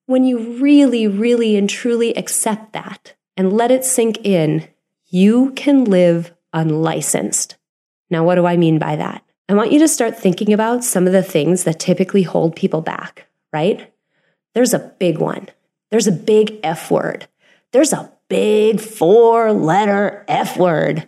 when 0.07 0.23
you 0.23 0.39
really, 0.59 1.07
really 1.07 1.55
and 1.55 1.69
truly 1.69 2.13
accept 2.15 2.73
that 2.73 3.15
and 3.37 3.53
let 3.53 3.71
it 3.71 3.85
sink 3.85 4.25
in, 4.25 4.67
you 5.05 5.51
can 5.51 5.85
live 5.85 6.33
unlicensed. 6.53 7.57
Now, 8.09 8.23
what 8.23 8.35
do 8.35 8.45
I 8.45 8.57
mean 8.57 8.79
by 8.79 8.95
that? 8.95 9.25
I 9.47 9.53
want 9.53 9.71
you 9.71 9.79
to 9.79 9.87
start 9.87 10.17
thinking 10.17 10.53
about 10.53 10.83
some 10.83 11.05
of 11.05 11.13
the 11.13 11.21
things 11.21 11.65
that 11.65 11.79
typically 11.79 12.23
hold 12.23 12.55
people 12.55 12.81
back, 12.81 13.27
right? 13.53 13.93
There's 14.55 14.73
a 14.73 14.93
big 14.99 15.19
one. 15.19 15.49
There's 15.91 16.07
a 16.07 16.11
big 16.11 16.59
F 16.63 16.89
word. 16.89 17.27
There's 17.71 17.93
a 17.93 18.11
big 18.27 18.79
four 18.79 19.53
letter 19.53 20.25
F 20.27 20.57
word. 20.57 21.07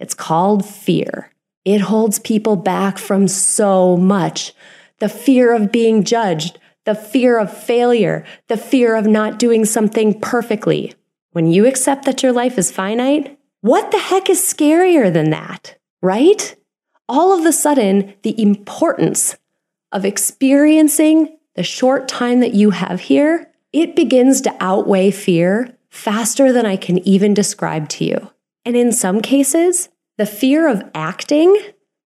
It's 0.00 0.14
called 0.14 0.66
fear. 0.66 1.30
It 1.64 1.80
holds 1.80 2.18
people 2.18 2.56
back 2.56 2.98
from 2.98 3.28
so 3.28 3.96
much. 3.96 4.52
The 4.98 5.08
fear 5.08 5.52
of 5.52 5.70
being 5.70 6.04
judged, 6.04 6.58
the 6.86 6.94
fear 6.94 7.38
of 7.38 7.56
failure, 7.56 8.24
the 8.48 8.56
fear 8.56 8.96
of 8.96 9.06
not 9.06 9.38
doing 9.38 9.64
something 9.64 10.20
perfectly. 10.20 10.94
When 11.32 11.46
you 11.46 11.66
accept 11.66 12.04
that 12.06 12.22
your 12.22 12.32
life 12.32 12.58
is 12.58 12.72
finite, 12.72 13.38
what 13.60 13.90
the 13.90 13.98
heck 13.98 14.28
is 14.30 14.40
scarier 14.40 15.12
than 15.12 15.30
that, 15.30 15.76
right? 16.02 16.56
All 17.08 17.38
of 17.38 17.46
a 17.46 17.52
sudden, 17.52 18.14
the 18.22 18.40
importance 18.40 19.36
of 19.92 20.04
experiencing 20.04 21.36
the 21.54 21.62
short 21.62 22.08
time 22.08 22.40
that 22.40 22.54
you 22.54 22.70
have 22.70 23.00
here, 23.00 23.50
it 23.72 23.96
begins 23.96 24.40
to 24.42 24.56
outweigh 24.60 25.10
fear 25.10 25.76
faster 25.88 26.52
than 26.52 26.66
I 26.66 26.76
can 26.76 26.98
even 27.06 27.34
describe 27.34 27.88
to 27.90 28.04
you. 28.04 28.30
And 28.64 28.76
in 28.76 28.92
some 28.92 29.20
cases, 29.20 29.88
the 30.18 30.26
fear 30.26 30.68
of 30.68 30.82
acting, 30.94 31.56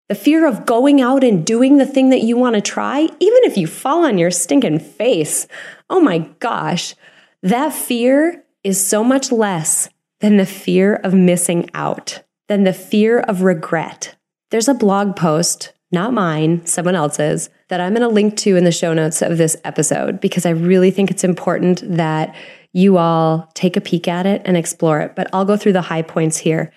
the 0.09 0.15
fear 0.15 0.47
of 0.47 0.67
going 0.67 1.01
out 1.01 1.25
and 1.25 1.47
doing 1.47 1.79
the 1.79 1.87
thing 1.87 2.11
that 2.11 2.23
you 2.23 2.37
want 2.37 2.55
to 2.57 2.61
try, 2.61 3.03
even 3.03 3.41
if 3.45 3.57
you 3.57 3.67
fall 3.67 4.05
on 4.05 4.19
your 4.19 4.31
stinking 4.31 4.81
face, 4.81 5.47
oh 5.89 6.01
my 6.01 6.19
gosh, 6.39 6.95
that 7.43 7.73
fear 7.73 8.45
is 8.63 8.85
so 8.85 9.03
much 9.03 9.33
less 9.33 9.89
than 10.21 10.37
the 10.37 10.47
fear 10.47 10.97
of 10.97 11.15
missing 11.15 11.71
out, 11.73 12.23
than 12.49 12.65
the 12.65 12.73
fear 12.73 13.21
of 13.21 13.43
regret. 13.43 14.17
There's 14.51 14.69
a 14.69 14.75
blog 14.75 15.15
post, 15.15 15.73
not 15.93 16.13
mine, 16.13 16.67
someone 16.67 16.97
else's, 16.97 17.51
that 17.69 17.81
I'm 17.81 17.95
going 17.95 18.03
to 18.03 18.09
link 18.09 18.37
to 18.39 18.57
in 18.57 18.65
the 18.65 18.73
show 18.73 18.93
notes 18.93 19.23
of 19.23 19.39
this 19.39 19.57
episode 19.63 20.21
because 20.21 20.45
I 20.45 20.51
really 20.51 20.91
think 20.91 21.11
it's 21.11 21.23
important 21.23 21.83
that 21.97 22.35
you 22.73 22.99
all 22.99 23.49
take 23.55 23.77
a 23.77 23.81
peek 23.81 24.09
at 24.09 24.27
it 24.27 24.43
and 24.45 24.57
explore 24.57 25.01
it. 25.01 25.15
But 25.15 25.29
I'll 25.33 25.45
go 25.45 25.57
through 25.57 25.75
the 25.75 25.83
high 25.83 26.03
points 26.03 26.39
here. 26.39 26.73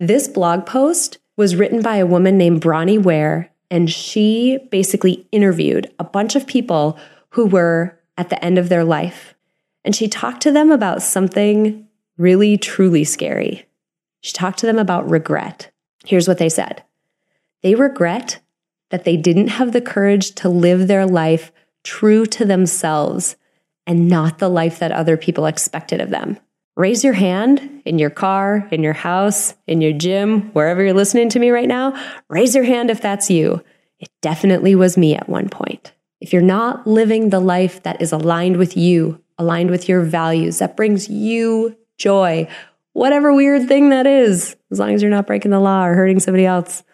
This 0.00 0.26
blog 0.26 0.64
post 0.64 1.18
was 1.36 1.54
written 1.54 1.82
by 1.82 1.96
a 1.96 2.06
woman 2.06 2.38
named 2.38 2.62
Bronnie 2.62 2.98
Ware, 2.98 3.50
and 3.70 3.90
she 3.90 4.58
basically 4.70 5.26
interviewed 5.30 5.92
a 5.98 6.04
bunch 6.04 6.34
of 6.34 6.46
people 6.46 6.98
who 7.30 7.44
were 7.44 7.98
at 8.16 8.30
the 8.30 8.42
end 8.42 8.56
of 8.56 8.70
their 8.70 8.84
life. 8.84 9.34
And 9.84 9.94
she 9.94 10.08
talked 10.08 10.40
to 10.42 10.52
them 10.52 10.70
about 10.70 11.02
something 11.02 11.86
really, 12.16 12.56
truly 12.56 13.04
scary. 13.04 13.66
She 14.22 14.32
talked 14.32 14.58
to 14.60 14.66
them 14.66 14.78
about 14.78 15.10
regret. 15.10 15.70
Here's 16.04 16.26
what 16.26 16.38
they 16.38 16.48
said 16.48 16.82
they 17.62 17.74
regret 17.74 18.40
that 18.90 19.04
they 19.04 19.16
didn't 19.16 19.48
have 19.48 19.72
the 19.72 19.80
courage 19.80 20.34
to 20.36 20.48
live 20.48 20.86
their 20.86 21.06
life 21.06 21.52
true 21.84 22.26
to 22.26 22.44
themselves 22.44 23.36
and 23.86 24.08
not 24.08 24.38
the 24.38 24.48
life 24.48 24.78
that 24.78 24.92
other 24.92 25.16
people 25.16 25.46
expected 25.46 26.00
of 26.00 26.10
them. 26.10 26.38
Raise 26.76 27.02
your 27.02 27.14
hand 27.14 27.82
in 27.84 27.98
your 27.98 28.10
car, 28.10 28.68
in 28.70 28.82
your 28.82 28.92
house, 28.92 29.54
in 29.66 29.80
your 29.80 29.92
gym, 29.92 30.50
wherever 30.52 30.82
you're 30.82 30.94
listening 30.94 31.28
to 31.30 31.38
me 31.38 31.50
right 31.50 31.66
now. 31.66 31.98
Raise 32.28 32.54
your 32.54 32.64
hand 32.64 32.90
if 32.90 33.00
that's 33.00 33.30
you. 33.30 33.64
It 33.98 34.10
definitely 34.22 34.74
was 34.74 34.96
me 34.96 35.16
at 35.16 35.28
one 35.28 35.48
point. 35.48 35.92
If 36.20 36.32
you're 36.32 36.42
not 36.42 36.86
living 36.86 37.30
the 37.30 37.40
life 37.40 37.82
that 37.82 38.00
is 38.00 38.12
aligned 38.12 38.58
with 38.58 38.76
you, 38.76 39.20
aligned 39.38 39.70
with 39.70 39.88
your 39.88 40.02
values, 40.02 40.58
that 40.58 40.76
brings 40.76 41.08
you 41.08 41.76
joy, 41.96 42.48
whatever 42.92 43.34
weird 43.34 43.66
thing 43.66 43.88
that 43.90 44.06
is, 44.06 44.56
as 44.70 44.78
long 44.78 44.94
as 44.94 45.02
you're 45.02 45.10
not 45.10 45.26
breaking 45.26 45.50
the 45.50 45.60
law 45.60 45.84
or 45.84 45.94
hurting 45.94 46.20
somebody 46.20 46.46
else. 46.46 46.84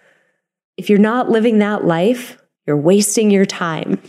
If 0.77 0.91
you're 0.91 0.99
not 0.99 1.31
living 1.31 1.59
that 1.59 1.85
life, 1.85 2.39
you're 2.67 2.77
wasting 2.77 3.31
your 3.31 3.45
time. 3.45 4.01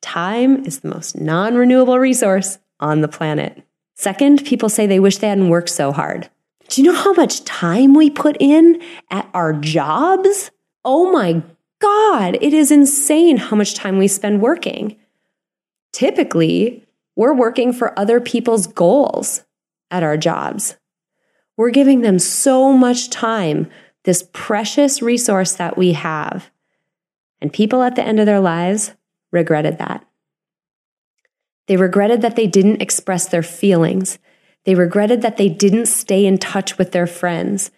Time 0.00 0.64
is 0.64 0.80
the 0.80 0.88
most 0.88 1.16
non 1.16 1.54
renewable 1.54 1.98
resource 1.98 2.58
on 2.78 3.00
the 3.00 3.08
planet. 3.08 3.62
Second, 3.94 4.44
people 4.44 4.68
say 4.68 4.86
they 4.86 5.00
wish 5.00 5.18
they 5.18 5.28
hadn't 5.28 5.50
worked 5.50 5.68
so 5.68 5.92
hard. 5.92 6.30
Do 6.68 6.80
you 6.80 6.90
know 6.90 6.98
how 6.98 7.12
much 7.12 7.44
time 7.44 7.94
we 7.94 8.08
put 8.08 8.36
in 8.40 8.80
at 9.10 9.28
our 9.34 9.52
jobs? 9.52 10.50
Oh 10.84 11.12
my 11.12 11.42
God, 11.80 12.38
it 12.40 12.54
is 12.54 12.70
insane 12.70 13.36
how 13.36 13.56
much 13.56 13.74
time 13.74 13.98
we 13.98 14.08
spend 14.08 14.40
working. 14.40 14.96
Typically, 15.92 16.86
we're 17.16 17.34
working 17.34 17.72
for 17.72 17.98
other 17.98 18.20
people's 18.20 18.66
goals 18.66 19.44
at 19.90 20.02
our 20.02 20.16
jobs. 20.16 20.76
We're 21.56 21.70
giving 21.70 22.00
them 22.00 22.18
so 22.18 22.72
much 22.72 23.10
time, 23.10 23.68
this 24.04 24.28
precious 24.32 25.02
resource 25.02 25.52
that 25.54 25.76
we 25.76 25.92
have. 25.92 26.50
And 27.40 27.52
people 27.52 27.82
at 27.82 27.96
the 27.96 28.02
end 28.02 28.20
of 28.20 28.26
their 28.26 28.40
lives 28.40 28.92
regretted 29.30 29.78
that. 29.78 30.04
They 31.66 31.76
regretted 31.76 32.22
that 32.22 32.36
they 32.36 32.46
didn't 32.46 32.82
express 32.82 33.28
their 33.28 33.42
feelings. 33.42 34.18
They 34.64 34.74
regretted 34.74 35.22
that 35.22 35.36
they 35.36 35.48
didn't 35.48 35.86
stay 35.86 36.26
in 36.26 36.38
touch 36.38 36.78
with 36.78 36.92
their 36.92 37.06
friends. 37.06 37.70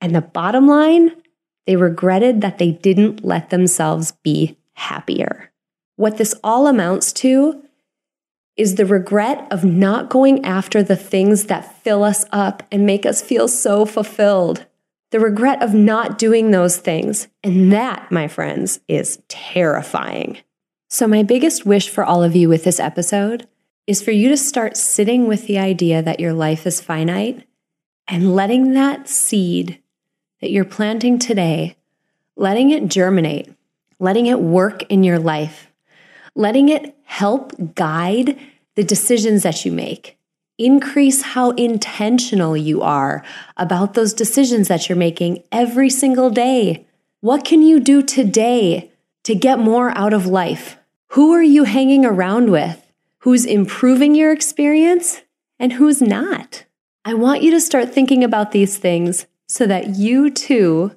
And 0.00 0.14
the 0.14 0.20
bottom 0.20 0.66
line, 0.66 1.12
they 1.66 1.76
regretted 1.76 2.40
that 2.40 2.58
they 2.58 2.72
didn't 2.72 3.24
let 3.24 3.50
themselves 3.50 4.12
be 4.22 4.58
happier. 4.74 5.50
What 5.96 6.18
this 6.18 6.34
all 6.42 6.66
amounts 6.66 7.12
to 7.14 7.62
is 8.56 8.74
the 8.74 8.86
regret 8.86 9.46
of 9.50 9.64
not 9.64 10.10
going 10.10 10.44
after 10.44 10.82
the 10.82 10.96
things 10.96 11.44
that 11.44 11.82
fill 11.82 12.04
us 12.04 12.24
up 12.32 12.62
and 12.70 12.84
make 12.84 13.06
us 13.06 13.22
feel 13.22 13.48
so 13.48 13.86
fulfilled. 13.86 14.66
The 15.12 15.20
regret 15.20 15.62
of 15.62 15.74
not 15.74 16.18
doing 16.18 16.50
those 16.50 16.78
things. 16.78 17.28
And 17.44 17.70
that, 17.70 18.10
my 18.10 18.28
friends, 18.28 18.80
is 18.88 19.22
terrifying. 19.28 20.38
So, 20.88 21.06
my 21.06 21.22
biggest 21.22 21.64
wish 21.66 21.88
for 21.88 22.02
all 22.02 22.22
of 22.22 22.34
you 22.34 22.48
with 22.48 22.64
this 22.64 22.80
episode 22.80 23.46
is 23.86 24.02
for 24.02 24.10
you 24.10 24.28
to 24.30 24.36
start 24.36 24.76
sitting 24.76 25.26
with 25.26 25.46
the 25.46 25.58
idea 25.58 26.02
that 26.02 26.18
your 26.18 26.32
life 26.32 26.66
is 26.66 26.80
finite 26.80 27.46
and 28.08 28.34
letting 28.34 28.72
that 28.72 29.06
seed 29.06 29.78
that 30.40 30.50
you're 30.50 30.64
planting 30.64 31.18
today, 31.18 31.76
letting 32.34 32.70
it 32.70 32.88
germinate, 32.88 33.52
letting 33.98 34.26
it 34.26 34.40
work 34.40 34.82
in 34.84 35.04
your 35.04 35.18
life, 35.18 35.70
letting 36.34 36.68
it 36.68 36.96
help 37.04 37.74
guide 37.74 38.38
the 38.76 38.84
decisions 38.84 39.42
that 39.42 39.64
you 39.64 39.72
make. 39.72 40.18
Increase 40.62 41.22
how 41.22 41.50
intentional 41.50 42.56
you 42.56 42.82
are 42.82 43.24
about 43.56 43.94
those 43.94 44.14
decisions 44.14 44.68
that 44.68 44.88
you're 44.88 44.94
making 44.94 45.42
every 45.50 45.90
single 45.90 46.30
day. 46.30 46.86
What 47.20 47.44
can 47.44 47.62
you 47.62 47.80
do 47.80 48.00
today 48.00 48.92
to 49.24 49.34
get 49.34 49.58
more 49.58 49.90
out 49.98 50.12
of 50.12 50.26
life? 50.26 50.78
Who 51.08 51.32
are 51.32 51.42
you 51.42 51.64
hanging 51.64 52.04
around 52.04 52.48
with? 52.48 52.92
Who's 53.22 53.44
improving 53.44 54.14
your 54.14 54.30
experience 54.30 55.22
and 55.58 55.72
who's 55.72 56.00
not? 56.00 56.64
I 57.04 57.14
want 57.14 57.42
you 57.42 57.50
to 57.50 57.60
start 57.60 57.92
thinking 57.92 58.22
about 58.22 58.52
these 58.52 58.78
things 58.78 59.26
so 59.48 59.66
that 59.66 59.96
you 59.96 60.30
too 60.30 60.92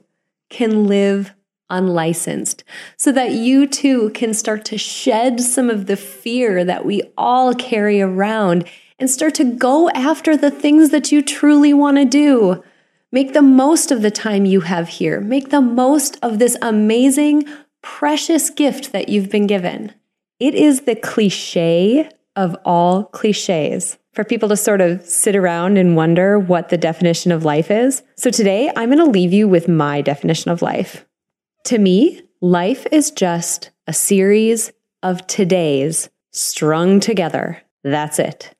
can 0.52 0.86
live 0.86 1.34
unlicensed, 1.72 2.64
so 2.98 3.12
that 3.14 3.32
you 3.32 3.66
too 3.66 4.12
can 4.12 4.36
start 4.36 4.64
to 4.66 4.78
shed 4.78 5.42
some 5.42 5.72
of 5.72 5.88
the 5.88 5.98
fear 5.98 6.64
that 6.64 6.86
we 6.86 7.02
all 7.18 7.56
carry 7.56 8.00
around 8.00 8.64
and 9.00 9.10
start 9.10 9.36
to 9.36 9.44
go 9.44 9.90
after 9.90 10.38
the 10.38 10.52
things 10.52 10.90
that 10.92 11.12
you 11.12 11.22
truly 11.22 11.74
want 11.74 11.98
to 11.98 12.06
do. 12.06 12.64
Make 13.12 13.34
the 13.34 13.42
most 13.42 13.92
of 13.92 14.02
the 14.02 14.12
time 14.12 14.46
you 14.46 14.62
have 14.62 14.90
here. 14.90 15.22
Make 15.22 15.50
the 15.50 15.62
most 15.62 16.18
of 16.22 16.40
this 16.40 16.58
amazing, 16.62 17.46
precious 17.82 18.50
gift 18.50 18.92
that 18.92 19.10
you've 19.10 19.30
been 19.30 19.48
given. 19.48 19.94
It 20.40 20.56
is 20.56 20.82
the 20.82 20.96
cliche 20.96 22.10
of 22.36 22.58
all 22.66 23.06
cliches 23.06 23.98
for 24.14 24.24
people 24.24 24.50
to 24.50 24.58
sort 24.58 24.82
of 24.82 25.06
sit 25.06 25.36
around 25.36 25.78
and 25.78 25.96
wonder 25.96 26.40
what 26.40 26.70
the 26.70 26.78
definition 26.78 27.32
of 27.32 27.46
life 27.46 27.70
is. 27.70 28.02
So 28.16 28.30
today 28.30 28.72
I'm 28.76 28.90
going 28.90 29.04
to 29.04 29.12
leave 29.12 29.34
you 29.34 29.48
with 29.48 29.68
my 29.68 30.02
definition 30.02 30.52
of 30.52 30.62
life. 30.62 31.06
To 31.66 31.78
me, 31.78 32.22
life 32.42 32.88
is 32.92 33.12
just 33.12 33.72
a 33.88 33.94
series 33.94 34.72
of 35.04 35.28
todays 35.28 36.10
strung 36.32 37.00
together. 37.00 37.62
That's 37.84 38.20
it. 38.20 38.55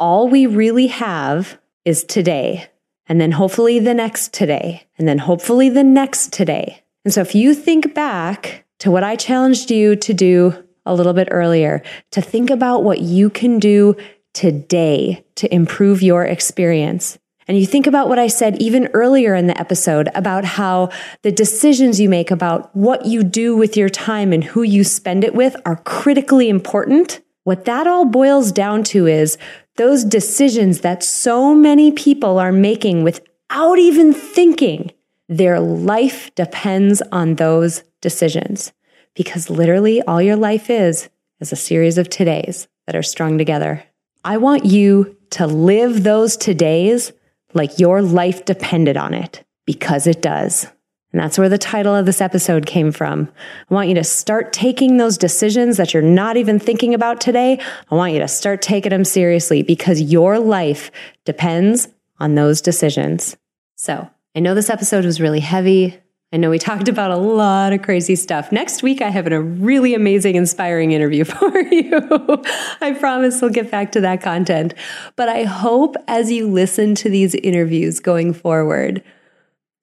All 0.00 0.28
we 0.28 0.46
really 0.46 0.86
have 0.86 1.58
is 1.84 2.04
today, 2.04 2.68
and 3.06 3.20
then 3.20 3.32
hopefully 3.32 3.78
the 3.78 3.92
next 3.92 4.32
today, 4.32 4.86
and 4.96 5.06
then 5.06 5.18
hopefully 5.18 5.68
the 5.68 5.84
next 5.84 6.32
today. 6.32 6.82
And 7.04 7.12
so 7.12 7.20
if 7.20 7.34
you 7.34 7.52
think 7.52 7.92
back 7.92 8.64
to 8.78 8.90
what 8.90 9.04
I 9.04 9.14
challenged 9.14 9.70
you 9.70 9.96
to 9.96 10.14
do 10.14 10.64
a 10.86 10.94
little 10.94 11.12
bit 11.12 11.28
earlier 11.30 11.82
to 12.12 12.22
think 12.22 12.48
about 12.48 12.82
what 12.82 13.00
you 13.02 13.28
can 13.28 13.58
do 13.58 13.94
today 14.32 15.22
to 15.34 15.54
improve 15.54 16.00
your 16.00 16.24
experience. 16.24 17.18
and 17.46 17.58
you 17.58 17.66
think 17.66 17.86
about 17.86 18.08
what 18.08 18.18
I 18.18 18.28
said 18.28 18.62
even 18.62 18.88
earlier 18.94 19.34
in 19.34 19.48
the 19.48 19.58
episode 19.58 20.08
about 20.14 20.44
how 20.44 20.88
the 21.22 21.32
decisions 21.32 22.00
you 22.00 22.08
make 22.08 22.30
about 22.30 22.74
what 22.74 23.04
you 23.04 23.22
do 23.22 23.56
with 23.56 23.76
your 23.76 23.88
time 23.88 24.32
and 24.32 24.44
who 24.44 24.62
you 24.62 24.84
spend 24.84 25.24
it 25.24 25.34
with 25.34 25.56
are 25.66 25.76
critically 25.76 26.48
important, 26.48 27.20
what 27.44 27.64
that 27.64 27.86
all 27.86 28.04
boils 28.04 28.52
down 28.52 28.84
to 28.84 29.06
is 29.06 29.38
those 29.76 30.04
decisions 30.04 30.80
that 30.80 31.02
so 31.02 31.54
many 31.54 31.90
people 31.90 32.38
are 32.38 32.52
making 32.52 33.02
without 33.02 33.78
even 33.78 34.12
thinking. 34.12 34.92
Their 35.28 35.60
life 35.60 36.34
depends 36.34 37.02
on 37.12 37.36
those 37.36 37.82
decisions 38.00 38.72
because 39.14 39.48
literally 39.48 40.02
all 40.02 40.20
your 40.20 40.36
life 40.36 40.70
is 40.70 41.08
is 41.40 41.52
a 41.52 41.56
series 41.56 41.98
of 41.98 42.08
todays 42.08 42.66
that 42.86 42.96
are 42.96 43.02
strung 43.02 43.38
together. 43.38 43.82
I 44.24 44.36
want 44.36 44.66
you 44.66 45.16
to 45.30 45.46
live 45.46 46.02
those 46.02 46.36
todays 46.36 47.12
like 47.54 47.78
your 47.78 48.02
life 48.02 48.44
depended 48.44 48.96
on 48.96 49.14
it 49.14 49.44
because 49.64 50.06
it 50.06 50.20
does. 50.20 50.66
And 51.12 51.20
that's 51.20 51.38
where 51.38 51.48
the 51.48 51.58
title 51.58 51.94
of 51.94 52.06
this 52.06 52.20
episode 52.20 52.66
came 52.66 52.92
from. 52.92 53.28
I 53.70 53.74
want 53.74 53.88
you 53.88 53.94
to 53.96 54.04
start 54.04 54.52
taking 54.52 54.96
those 54.96 55.18
decisions 55.18 55.76
that 55.76 55.92
you're 55.92 56.02
not 56.02 56.36
even 56.36 56.60
thinking 56.60 56.94
about 56.94 57.20
today. 57.20 57.60
I 57.90 57.94
want 57.94 58.12
you 58.12 58.20
to 58.20 58.28
start 58.28 58.62
taking 58.62 58.90
them 58.90 59.04
seriously 59.04 59.62
because 59.62 60.00
your 60.00 60.38
life 60.38 60.90
depends 61.24 61.88
on 62.20 62.36
those 62.36 62.60
decisions. 62.60 63.36
So 63.74 64.08
I 64.36 64.40
know 64.40 64.54
this 64.54 64.70
episode 64.70 65.04
was 65.04 65.20
really 65.20 65.40
heavy. 65.40 65.98
I 66.32 66.36
know 66.36 66.50
we 66.50 66.60
talked 66.60 66.86
about 66.86 67.10
a 67.10 67.16
lot 67.16 67.72
of 67.72 67.82
crazy 67.82 68.14
stuff. 68.14 68.52
Next 68.52 68.84
week, 68.84 69.02
I 69.02 69.08
have 69.08 69.26
a 69.26 69.40
really 69.40 69.94
amazing, 69.94 70.36
inspiring 70.36 70.92
interview 70.92 71.24
for 71.24 71.58
you. 71.58 72.44
I 72.80 72.92
promise 72.92 73.42
we'll 73.42 73.50
get 73.50 73.68
back 73.68 73.90
to 73.92 74.00
that 74.02 74.22
content. 74.22 74.74
But 75.16 75.28
I 75.28 75.42
hope 75.42 75.96
as 76.06 76.30
you 76.30 76.48
listen 76.48 76.94
to 76.96 77.10
these 77.10 77.34
interviews 77.34 77.98
going 77.98 78.32
forward, 78.32 79.02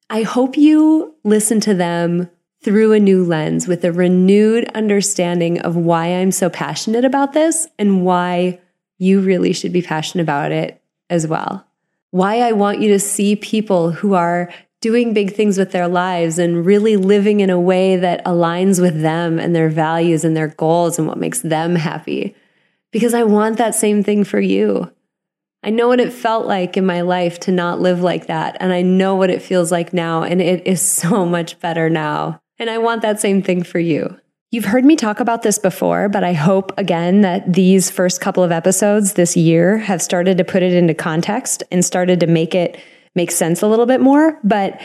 I 0.10 0.22
hope 0.22 0.58
you 0.58 1.16
listen 1.24 1.60
to 1.62 1.74
them 1.74 2.30
through 2.64 2.94
a 2.94 3.00
new 3.00 3.24
lens 3.24 3.68
with 3.68 3.84
a 3.84 3.92
renewed 3.92 4.70
understanding 4.74 5.60
of 5.60 5.76
why 5.76 6.08
I'm 6.08 6.32
so 6.32 6.50
passionate 6.50 7.06
about 7.06 7.34
this 7.34 7.68
and 7.78 8.06
why 8.06 8.60
you 8.98 9.20
really 9.20 9.54
should 9.54 9.74
be 9.74 9.82
passionate 9.82 10.24
about 10.24 10.52
it 10.52 10.82
as 11.10 11.28
well. 11.28 11.66
Why 12.12 12.40
I 12.40 12.54
want 12.54 12.80
you 12.80 12.90
to 12.90 13.00
see 13.00 13.36
people 13.36 13.92
who 13.92 14.14
are 14.14 14.52
doing 14.80 15.14
big 15.14 15.34
things 15.34 15.58
with 15.58 15.72
their 15.72 15.88
lives 15.88 16.40
and 16.40 16.66
really 16.66 16.96
living 16.96 17.42
in 17.42 17.50
a 17.50 17.60
way 17.60 17.98
that 17.98 18.24
aligns 18.26 18.82
with 18.82 19.02
them 19.02 19.40
and 19.40 19.56
their 19.56 19.70
values 19.70 20.24
and 20.24 20.38
their 20.38 20.48
goals 20.48 20.98
and 20.98 21.08
what 21.08 21.18
makes 21.18 21.42
them 21.42 21.76
happy. 21.76 22.36
Because 22.92 23.14
I 23.14 23.24
want 23.24 23.58
that 23.58 23.76
same 23.76 24.04
thing 24.04 24.24
for 24.24 24.40
you. 24.40 24.92
I 25.68 25.70
know 25.70 25.90
what 25.90 26.00
it 26.00 26.14
felt 26.14 26.46
like 26.46 26.78
in 26.78 26.86
my 26.86 27.02
life 27.02 27.42
to 27.42 27.52
not 27.52 27.82
live 27.82 28.02
like 28.02 28.28
that. 28.28 28.56
And 28.62 28.72
I 28.72 28.84
know 28.84 29.16
what 29.16 29.30
it 29.30 29.42
feels 29.42 29.70
like 29.70 29.92
now. 29.92 30.24
And 30.24 30.42
it 30.42 30.66
is 30.66 30.82
so 30.90 31.26
much 31.26 31.60
better 31.60 31.90
now. 31.90 32.40
And 32.58 32.70
I 32.70 32.78
want 32.78 33.02
that 33.02 33.20
same 33.20 33.42
thing 33.42 33.64
for 33.64 33.78
you. 33.78 34.18
You've 34.50 34.64
heard 34.64 34.86
me 34.86 34.96
talk 34.96 35.20
about 35.20 35.44
this 35.44 35.60
before, 35.60 36.08
but 36.08 36.24
I 36.24 36.32
hope 36.32 36.72
again 36.78 37.20
that 37.20 37.52
these 37.52 37.92
first 37.92 38.22
couple 38.22 38.46
of 38.46 38.52
episodes 38.52 39.16
this 39.16 39.36
year 39.36 39.78
have 39.78 40.02
started 40.02 40.38
to 40.38 40.46
put 40.46 40.64
it 40.64 40.72
into 40.72 40.94
context 40.94 41.64
and 41.70 41.84
started 41.84 42.22
to 42.22 42.28
make 42.28 42.56
it 42.56 42.80
make 43.14 43.30
sense 43.30 43.62
a 43.62 43.68
little 43.68 43.86
bit 43.86 44.00
more. 44.00 44.40
But 44.46 44.80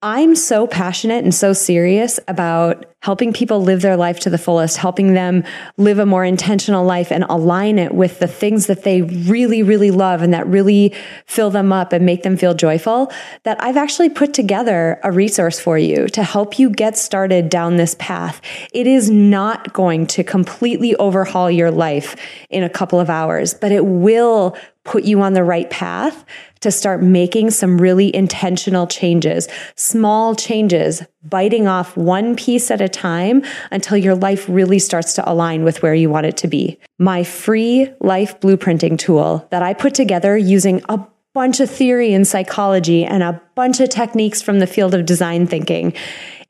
I'm 0.00 0.34
so 0.34 0.66
passionate 0.66 1.22
and 1.22 1.34
so 1.34 1.52
serious 1.52 2.18
about 2.28 2.93
helping 3.04 3.34
people 3.34 3.62
live 3.62 3.82
their 3.82 3.98
life 3.98 4.18
to 4.18 4.30
the 4.30 4.38
fullest, 4.38 4.78
helping 4.78 5.12
them 5.12 5.44
live 5.76 5.98
a 5.98 6.06
more 6.06 6.24
intentional 6.24 6.86
life 6.86 7.12
and 7.12 7.22
align 7.28 7.78
it 7.78 7.92
with 7.92 8.18
the 8.18 8.26
things 8.26 8.66
that 8.66 8.82
they 8.82 9.02
really, 9.02 9.62
really 9.62 9.90
love 9.90 10.22
and 10.22 10.32
that 10.32 10.46
really 10.46 10.90
fill 11.26 11.50
them 11.50 11.70
up 11.70 11.92
and 11.92 12.06
make 12.06 12.22
them 12.22 12.34
feel 12.34 12.54
joyful. 12.54 13.12
That 13.42 13.62
I've 13.62 13.76
actually 13.76 14.08
put 14.08 14.32
together 14.32 14.98
a 15.04 15.12
resource 15.12 15.60
for 15.60 15.76
you 15.76 16.08
to 16.08 16.22
help 16.22 16.58
you 16.58 16.70
get 16.70 16.96
started 16.96 17.50
down 17.50 17.76
this 17.76 17.94
path. 17.98 18.40
It 18.72 18.86
is 18.86 19.10
not 19.10 19.74
going 19.74 20.06
to 20.06 20.24
completely 20.24 20.96
overhaul 20.96 21.50
your 21.50 21.70
life 21.70 22.16
in 22.48 22.62
a 22.62 22.70
couple 22.70 23.00
of 23.00 23.10
hours, 23.10 23.52
but 23.52 23.70
it 23.70 23.84
will 23.84 24.56
put 24.84 25.04
you 25.04 25.20
on 25.20 25.32
the 25.32 25.44
right 25.44 25.68
path 25.68 26.24
to 26.60 26.70
start 26.70 27.02
making 27.02 27.50
some 27.50 27.78
really 27.78 28.14
intentional 28.14 28.86
changes, 28.86 29.48
small 29.76 30.34
changes, 30.34 31.02
biting 31.24 31.66
off 31.66 31.96
one 31.96 32.36
piece 32.36 32.70
at 32.70 32.80
a 32.80 32.88
time 32.88 33.42
until 33.70 33.96
your 33.96 34.14
life 34.14 34.46
really 34.48 34.78
starts 34.78 35.14
to 35.14 35.30
align 35.30 35.64
with 35.64 35.82
where 35.82 35.94
you 35.94 36.10
want 36.10 36.26
it 36.26 36.36
to 36.38 36.48
be. 36.48 36.78
My 36.98 37.24
free 37.24 37.90
life 38.00 38.40
blueprinting 38.40 38.98
tool 38.98 39.46
that 39.50 39.62
I 39.62 39.74
put 39.74 39.94
together 39.94 40.36
using 40.36 40.82
a 40.88 41.00
bunch 41.32 41.60
of 41.60 41.68
theory 41.68 42.14
and 42.14 42.26
psychology 42.26 43.04
and 43.04 43.22
a 43.22 43.40
bunch 43.54 43.80
of 43.80 43.88
techniques 43.88 44.40
from 44.40 44.60
the 44.60 44.66
field 44.66 44.94
of 44.94 45.04
design 45.04 45.46
thinking. 45.46 45.92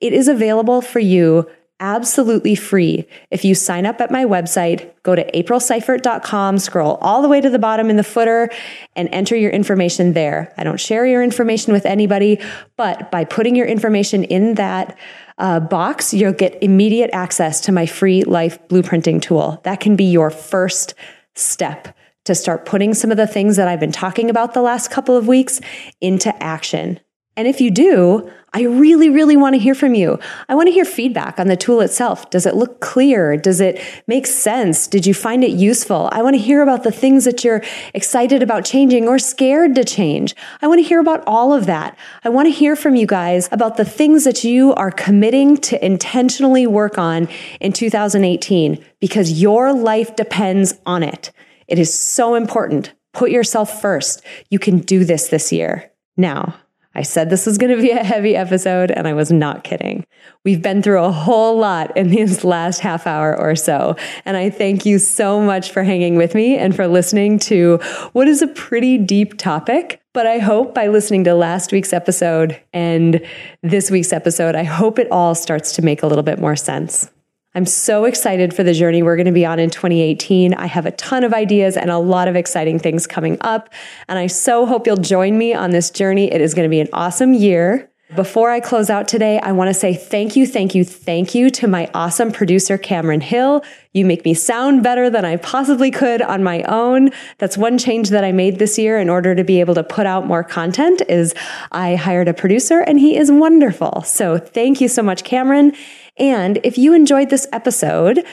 It 0.00 0.12
is 0.12 0.28
available 0.28 0.82
for 0.82 1.00
you 1.00 1.48
absolutely 1.80 2.54
free. 2.54 3.06
If 3.30 3.44
you 3.44 3.54
sign 3.54 3.86
up 3.86 4.00
at 4.00 4.10
my 4.10 4.24
website, 4.24 4.92
go 5.02 5.14
to 5.14 5.24
aprilseifert.com, 5.32 6.58
scroll 6.58 6.94
all 7.00 7.20
the 7.20 7.28
way 7.28 7.40
to 7.40 7.50
the 7.50 7.58
bottom 7.58 7.90
in 7.90 7.96
the 7.96 8.04
footer 8.04 8.50
and 8.94 9.08
enter 9.12 9.36
your 9.36 9.50
information 9.50 10.12
there. 10.12 10.52
I 10.56 10.64
don't 10.64 10.80
share 10.80 11.04
your 11.06 11.22
information 11.22 11.72
with 11.72 11.84
anybody, 11.84 12.40
but 12.76 13.10
by 13.10 13.24
putting 13.24 13.56
your 13.56 13.66
information 13.66 14.24
in 14.24 14.54
that 14.54 14.96
uh, 15.38 15.60
box, 15.60 16.14
you'll 16.14 16.32
get 16.32 16.62
immediate 16.62 17.10
access 17.12 17.60
to 17.62 17.72
my 17.72 17.86
free 17.86 18.22
life 18.24 18.58
blueprinting 18.68 19.20
tool. 19.20 19.60
That 19.64 19.80
can 19.80 19.96
be 19.96 20.04
your 20.04 20.30
first 20.30 20.94
step 21.34 21.96
to 22.24 22.34
start 22.34 22.64
putting 22.64 22.94
some 22.94 23.10
of 23.10 23.16
the 23.16 23.26
things 23.26 23.56
that 23.56 23.68
I've 23.68 23.80
been 23.80 23.92
talking 23.92 24.30
about 24.30 24.54
the 24.54 24.62
last 24.62 24.90
couple 24.90 25.16
of 25.16 25.26
weeks 25.26 25.60
into 26.00 26.34
action. 26.42 27.00
And 27.36 27.48
if 27.48 27.60
you 27.60 27.70
do, 27.70 28.30
I 28.52 28.62
really, 28.62 29.10
really 29.10 29.36
want 29.36 29.54
to 29.54 29.58
hear 29.58 29.74
from 29.74 29.94
you. 29.94 30.20
I 30.48 30.54
want 30.54 30.68
to 30.68 30.72
hear 30.72 30.84
feedback 30.84 31.40
on 31.40 31.48
the 31.48 31.56
tool 31.56 31.80
itself. 31.80 32.30
Does 32.30 32.46
it 32.46 32.54
look 32.54 32.78
clear? 32.78 33.36
Does 33.36 33.60
it 33.60 33.80
make 34.06 34.28
sense? 34.28 34.86
Did 34.86 35.06
you 35.06 35.12
find 35.12 35.42
it 35.42 35.50
useful? 35.50 36.08
I 36.12 36.22
want 36.22 36.34
to 36.34 36.40
hear 36.40 36.62
about 36.62 36.84
the 36.84 36.92
things 36.92 37.24
that 37.24 37.42
you're 37.42 37.64
excited 37.92 38.44
about 38.44 38.64
changing 38.64 39.08
or 39.08 39.18
scared 39.18 39.74
to 39.74 39.82
change. 39.84 40.36
I 40.62 40.68
want 40.68 40.78
to 40.78 40.86
hear 40.86 41.00
about 41.00 41.24
all 41.26 41.52
of 41.52 41.66
that. 41.66 41.98
I 42.22 42.28
want 42.28 42.46
to 42.46 42.52
hear 42.52 42.76
from 42.76 42.94
you 42.94 43.08
guys 43.08 43.48
about 43.50 43.76
the 43.76 43.84
things 43.84 44.22
that 44.22 44.44
you 44.44 44.72
are 44.74 44.92
committing 44.92 45.56
to 45.56 45.84
intentionally 45.84 46.68
work 46.68 46.96
on 46.96 47.26
in 47.60 47.72
2018 47.72 48.84
because 49.00 49.42
your 49.42 49.72
life 49.72 50.14
depends 50.14 50.74
on 50.86 51.02
it. 51.02 51.32
It 51.66 51.80
is 51.80 51.92
so 51.92 52.36
important. 52.36 52.92
Put 53.12 53.32
yourself 53.32 53.80
first. 53.80 54.22
You 54.48 54.60
can 54.60 54.78
do 54.78 55.04
this 55.04 55.28
this 55.28 55.52
year. 55.52 55.90
Now, 56.16 56.54
I 56.94 57.02
said 57.02 57.28
this 57.28 57.46
was 57.46 57.58
going 57.58 57.74
to 57.74 57.82
be 57.82 57.90
a 57.90 58.04
heavy 58.04 58.36
episode, 58.36 58.90
and 58.90 59.08
I 59.08 59.14
was 59.14 59.32
not 59.32 59.64
kidding. 59.64 60.04
We've 60.44 60.62
been 60.62 60.82
through 60.82 61.02
a 61.02 61.10
whole 61.10 61.58
lot 61.58 61.96
in 61.96 62.08
this 62.08 62.44
last 62.44 62.80
half 62.80 63.06
hour 63.06 63.36
or 63.36 63.56
so. 63.56 63.96
And 64.24 64.36
I 64.36 64.50
thank 64.50 64.86
you 64.86 64.98
so 64.98 65.40
much 65.40 65.70
for 65.70 65.82
hanging 65.82 66.16
with 66.16 66.34
me 66.34 66.56
and 66.56 66.74
for 66.74 66.86
listening 66.86 67.38
to 67.40 67.78
what 68.12 68.28
is 68.28 68.42
a 68.42 68.48
pretty 68.48 68.98
deep 68.98 69.38
topic. 69.38 70.00
But 70.12 70.26
I 70.26 70.38
hope 70.38 70.74
by 70.74 70.86
listening 70.86 71.24
to 71.24 71.34
last 71.34 71.72
week's 71.72 71.92
episode 71.92 72.60
and 72.72 73.20
this 73.62 73.90
week's 73.90 74.12
episode, 74.12 74.54
I 74.54 74.62
hope 74.62 74.98
it 74.98 75.10
all 75.10 75.34
starts 75.34 75.72
to 75.72 75.82
make 75.82 76.02
a 76.02 76.06
little 76.06 76.22
bit 76.22 76.38
more 76.38 76.56
sense. 76.56 77.10
I'm 77.56 77.66
so 77.66 78.04
excited 78.04 78.52
for 78.52 78.64
the 78.64 78.72
journey 78.72 79.04
we're 79.04 79.14
going 79.14 79.26
to 79.26 79.32
be 79.32 79.46
on 79.46 79.60
in 79.60 79.70
2018. 79.70 80.54
I 80.54 80.66
have 80.66 80.86
a 80.86 80.90
ton 80.90 81.22
of 81.22 81.32
ideas 81.32 81.76
and 81.76 81.88
a 81.88 81.98
lot 81.98 82.26
of 82.26 82.34
exciting 82.34 82.80
things 82.80 83.06
coming 83.06 83.38
up. 83.42 83.72
And 84.08 84.18
I 84.18 84.26
so 84.26 84.66
hope 84.66 84.88
you'll 84.88 84.96
join 84.96 85.38
me 85.38 85.54
on 85.54 85.70
this 85.70 85.90
journey. 85.90 86.32
It 86.32 86.40
is 86.40 86.52
going 86.52 86.64
to 86.64 86.70
be 86.70 86.80
an 86.80 86.88
awesome 86.92 87.32
year. 87.32 87.88
Before 88.14 88.50
I 88.50 88.60
close 88.60 88.90
out 88.90 89.08
today, 89.08 89.40
I 89.40 89.52
want 89.52 89.68
to 89.70 89.74
say 89.74 89.94
thank 89.94 90.36
you, 90.36 90.46
thank 90.46 90.74
you, 90.74 90.84
thank 90.84 91.34
you 91.34 91.48
to 91.50 91.66
my 91.66 91.90
awesome 91.94 92.32
producer, 92.32 92.76
Cameron 92.76 93.20
Hill. 93.20 93.62
You 93.92 94.04
make 94.04 94.24
me 94.24 94.34
sound 94.34 94.82
better 94.82 95.08
than 95.08 95.24
I 95.24 95.36
possibly 95.36 95.90
could 95.90 96.22
on 96.22 96.42
my 96.42 96.62
own. 96.64 97.10
That's 97.38 97.56
one 97.56 97.78
change 97.78 98.10
that 98.10 98.22
I 98.22 98.30
made 98.30 98.58
this 98.58 98.78
year 98.78 98.98
in 98.98 99.08
order 99.08 99.34
to 99.34 99.42
be 99.42 99.58
able 99.60 99.74
to 99.74 99.82
put 99.82 100.06
out 100.06 100.26
more 100.26 100.44
content 100.44 101.02
is 101.08 101.34
I 101.72 101.94
hired 101.94 102.28
a 102.28 102.34
producer 102.34 102.80
and 102.80 103.00
he 103.00 103.16
is 103.16 103.32
wonderful. 103.32 104.02
So 104.02 104.38
thank 104.38 104.80
you 104.80 104.88
so 104.88 105.02
much, 105.02 105.24
Cameron. 105.24 105.72
And 106.16 106.58
if 106.62 106.78
you 106.78 106.94
enjoyed 106.94 107.30
this 107.30 107.46
episode, 107.52 108.24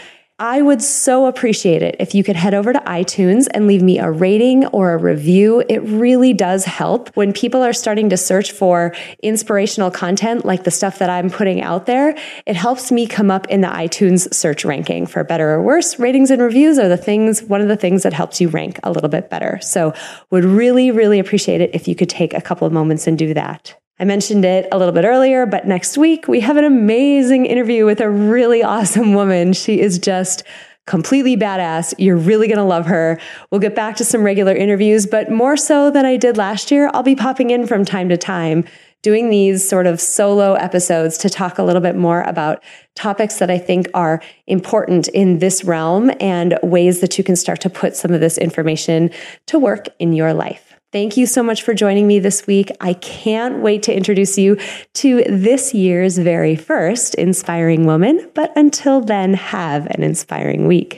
I 0.44 0.60
would 0.60 0.82
so 0.82 1.28
appreciate 1.28 1.84
it 1.84 1.98
if 2.00 2.16
you 2.16 2.24
could 2.24 2.36
head 2.36 2.56
over 2.56 2.74
to 2.74 2.80
iTunes 2.80 3.48
and 3.54 3.68
leave 3.68 3.84
me 3.84 4.00
a 4.00 4.10
rating 4.10 4.66
or 4.66 4.94
a 4.94 4.98
review. 4.98 5.64
It 5.70 5.84
really 5.84 6.34
does 6.34 6.66
help 6.66 7.10
when 7.16 7.32
people 7.32 7.62
are 7.62 7.74
starting 7.74 8.10
to 8.10 8.18
search 8.18 8.52
for 8.52 8.96
inspirational 9.22 9.92
content 9.92 10.44
like 10.44 10.64
the 10.64 10.72
stuff 10.72 10.98
that 10.98 11.12
I'm 11.12 11.30
putting 11.30 11.62
out 11.62 11.86
there. 11.86 12.18
It 12.48 12.56
helps 12.56 12.92
me 12.92 13.06
come 13.06 13.30
up 13.30 13.46
in 13.50 13.62
the 13.62 13.68
iTunes 13.68 14.34
search 14.34 14.66
ranking 14.66 15.06
for 15.06 15.24
better 15.24 15.52
or 15.52 15.62
worse. 15.62 16.00
Ratings 16.00 16.32
and 16.32 16.42
reviews 16.42 16.80
are 16.80 16.90
the 16.90 16.98
things, 16.98 17.44
one 17.44 17.62
of 17.62 17.68
the 17.68 17.78
things 17.78 18.02
that 18.02 18.14
helps 18.14 18.42
you 18.42 18.50
rank 18.50 18.80
a 18.82 18.92
little 18.92 19.10
bit 19.10 19.30
better. 19.30 19.60
So 19.62 19.94
would 20.32 20.44
really, 20.44 20.90
really 20.90 21.20
appreciate 21.20 21.62
it 21.62 21.70
if 21.76 21.88
you 21.88 21.94
could 21.94 22.10
take 22.10 22.34
a 22.34 22.42
couple 22.42 22.66
of 22.66 22.74
moments 22.74 23.06
and 23.06 23.16
do 23.16 23.36
that. 23.36 23.80
I 24.02 24.04
mentioned 24.04 24.46
it 24.46 24.68
a 24.72 24.80
little 24.80 24.94
bit 24.94 25.06
earlier, 25.06 25.46
but 25.46 25.68
next 25.68 25.96
week 25.96 26.28
we 26.28 26.40
have 26.40 26.58
an 26.58 26.64
amazing 26.66 27.46
interview 27.46 27.86
with 27.86 28.02
a 28.02 28.10
really 28.10 28.64
awesome 28.76 29.14
woman. 29.14 29.54
She 29.54 29.80
is 29.80 30.00
just 30.00 30.42
completely 30.88 31.38
badass. 31.38 31.94
You're 32.00 32.18
really 32.18 32.48
going 32.48 32.58
to 32.58 32.64
love 32.64 32.88
her. 32.88 33.20
We'll 33.52 33.62
get 33.62 33.76
back 33.76 33.98
to 33.98 34.04
some 34.04 34.24
regular 34.24 34.56
interviews, 34.56 35.06
but 35.06 35.30
more 35.30 35.56
so 35.56 35.92
than 35.92 36.04
I 36.04 36.18
did 36.18 36.36
last 36.36 36.72
year, 36.72 36.90
I'll 36.96 37.04
be 37.04 37.16
popping 37.16 37.52
in 37.52 37.68
from 37.68 37.86
time 37.86 38.10
to 38.10 38.18
time 38.18 38.66
doing 39.04 39.30
these 39.30 39.68
sort 39.68 39.86
of 39.86 40.02
solo 40.02 40.56
episodes 40.56 41.20
to 41.20 41.30
talk 41.30 41.60
a 41.60 41.64
little 41.64 41.82
bit 41.82 41.96
more 41.96 42.24
about 42.24 42.64
topics 42.96 43.38
that 43.38 43.52
I 43.52 43.60
think 43.60 43.88
are 43.94 44.20
important 44.48 45.10
in 45.10 45.38
this 45.38 45.64
realm 45.64 46.12
and 46.20 46.58
ways 46.64 47.02
that 47.02 47.20
you 47.20 47.24
can 47.24 47.36
start 47.36 47.62
to 47.62 47.70
put 47.70 47.96
some 47.96 48.14
of 48.14 48.20
this 48.20 48.40
information 48.40 49.12
to 49.46 49.60
work 49.60 49.90
in 50.00 50.14
your 50.14 50.34
life. 50.34 50.71
Thank 50.92 51.16
you 51.16 51.26
so 51.26 51.42
much 51.42 51.64
for 51.64 51.74
joining 51.74 52.06
me 52.06 52.20
this 52.20 52.46
week. 52.46 52.70
I 52.82 52.94
can't 52.96 53.60
wait 53.60 53.84
to 53.84 53.96
introduce 53.96 54.38
you 54.38 54.58
to 54.96 55.24
this 55.24 55.74
year's 55.74 56.18
very 56.18 56.58
first 56.58 57.16
inspiring 57.16 57.86
woman. 57.86 58.30
But 58.34 58.52
until 58.58 59.00
then, 59.00 59.34
have 59.36 59.88
an 59.88 60.04
inspiring 60.04 60.68
week. 60.68 60.98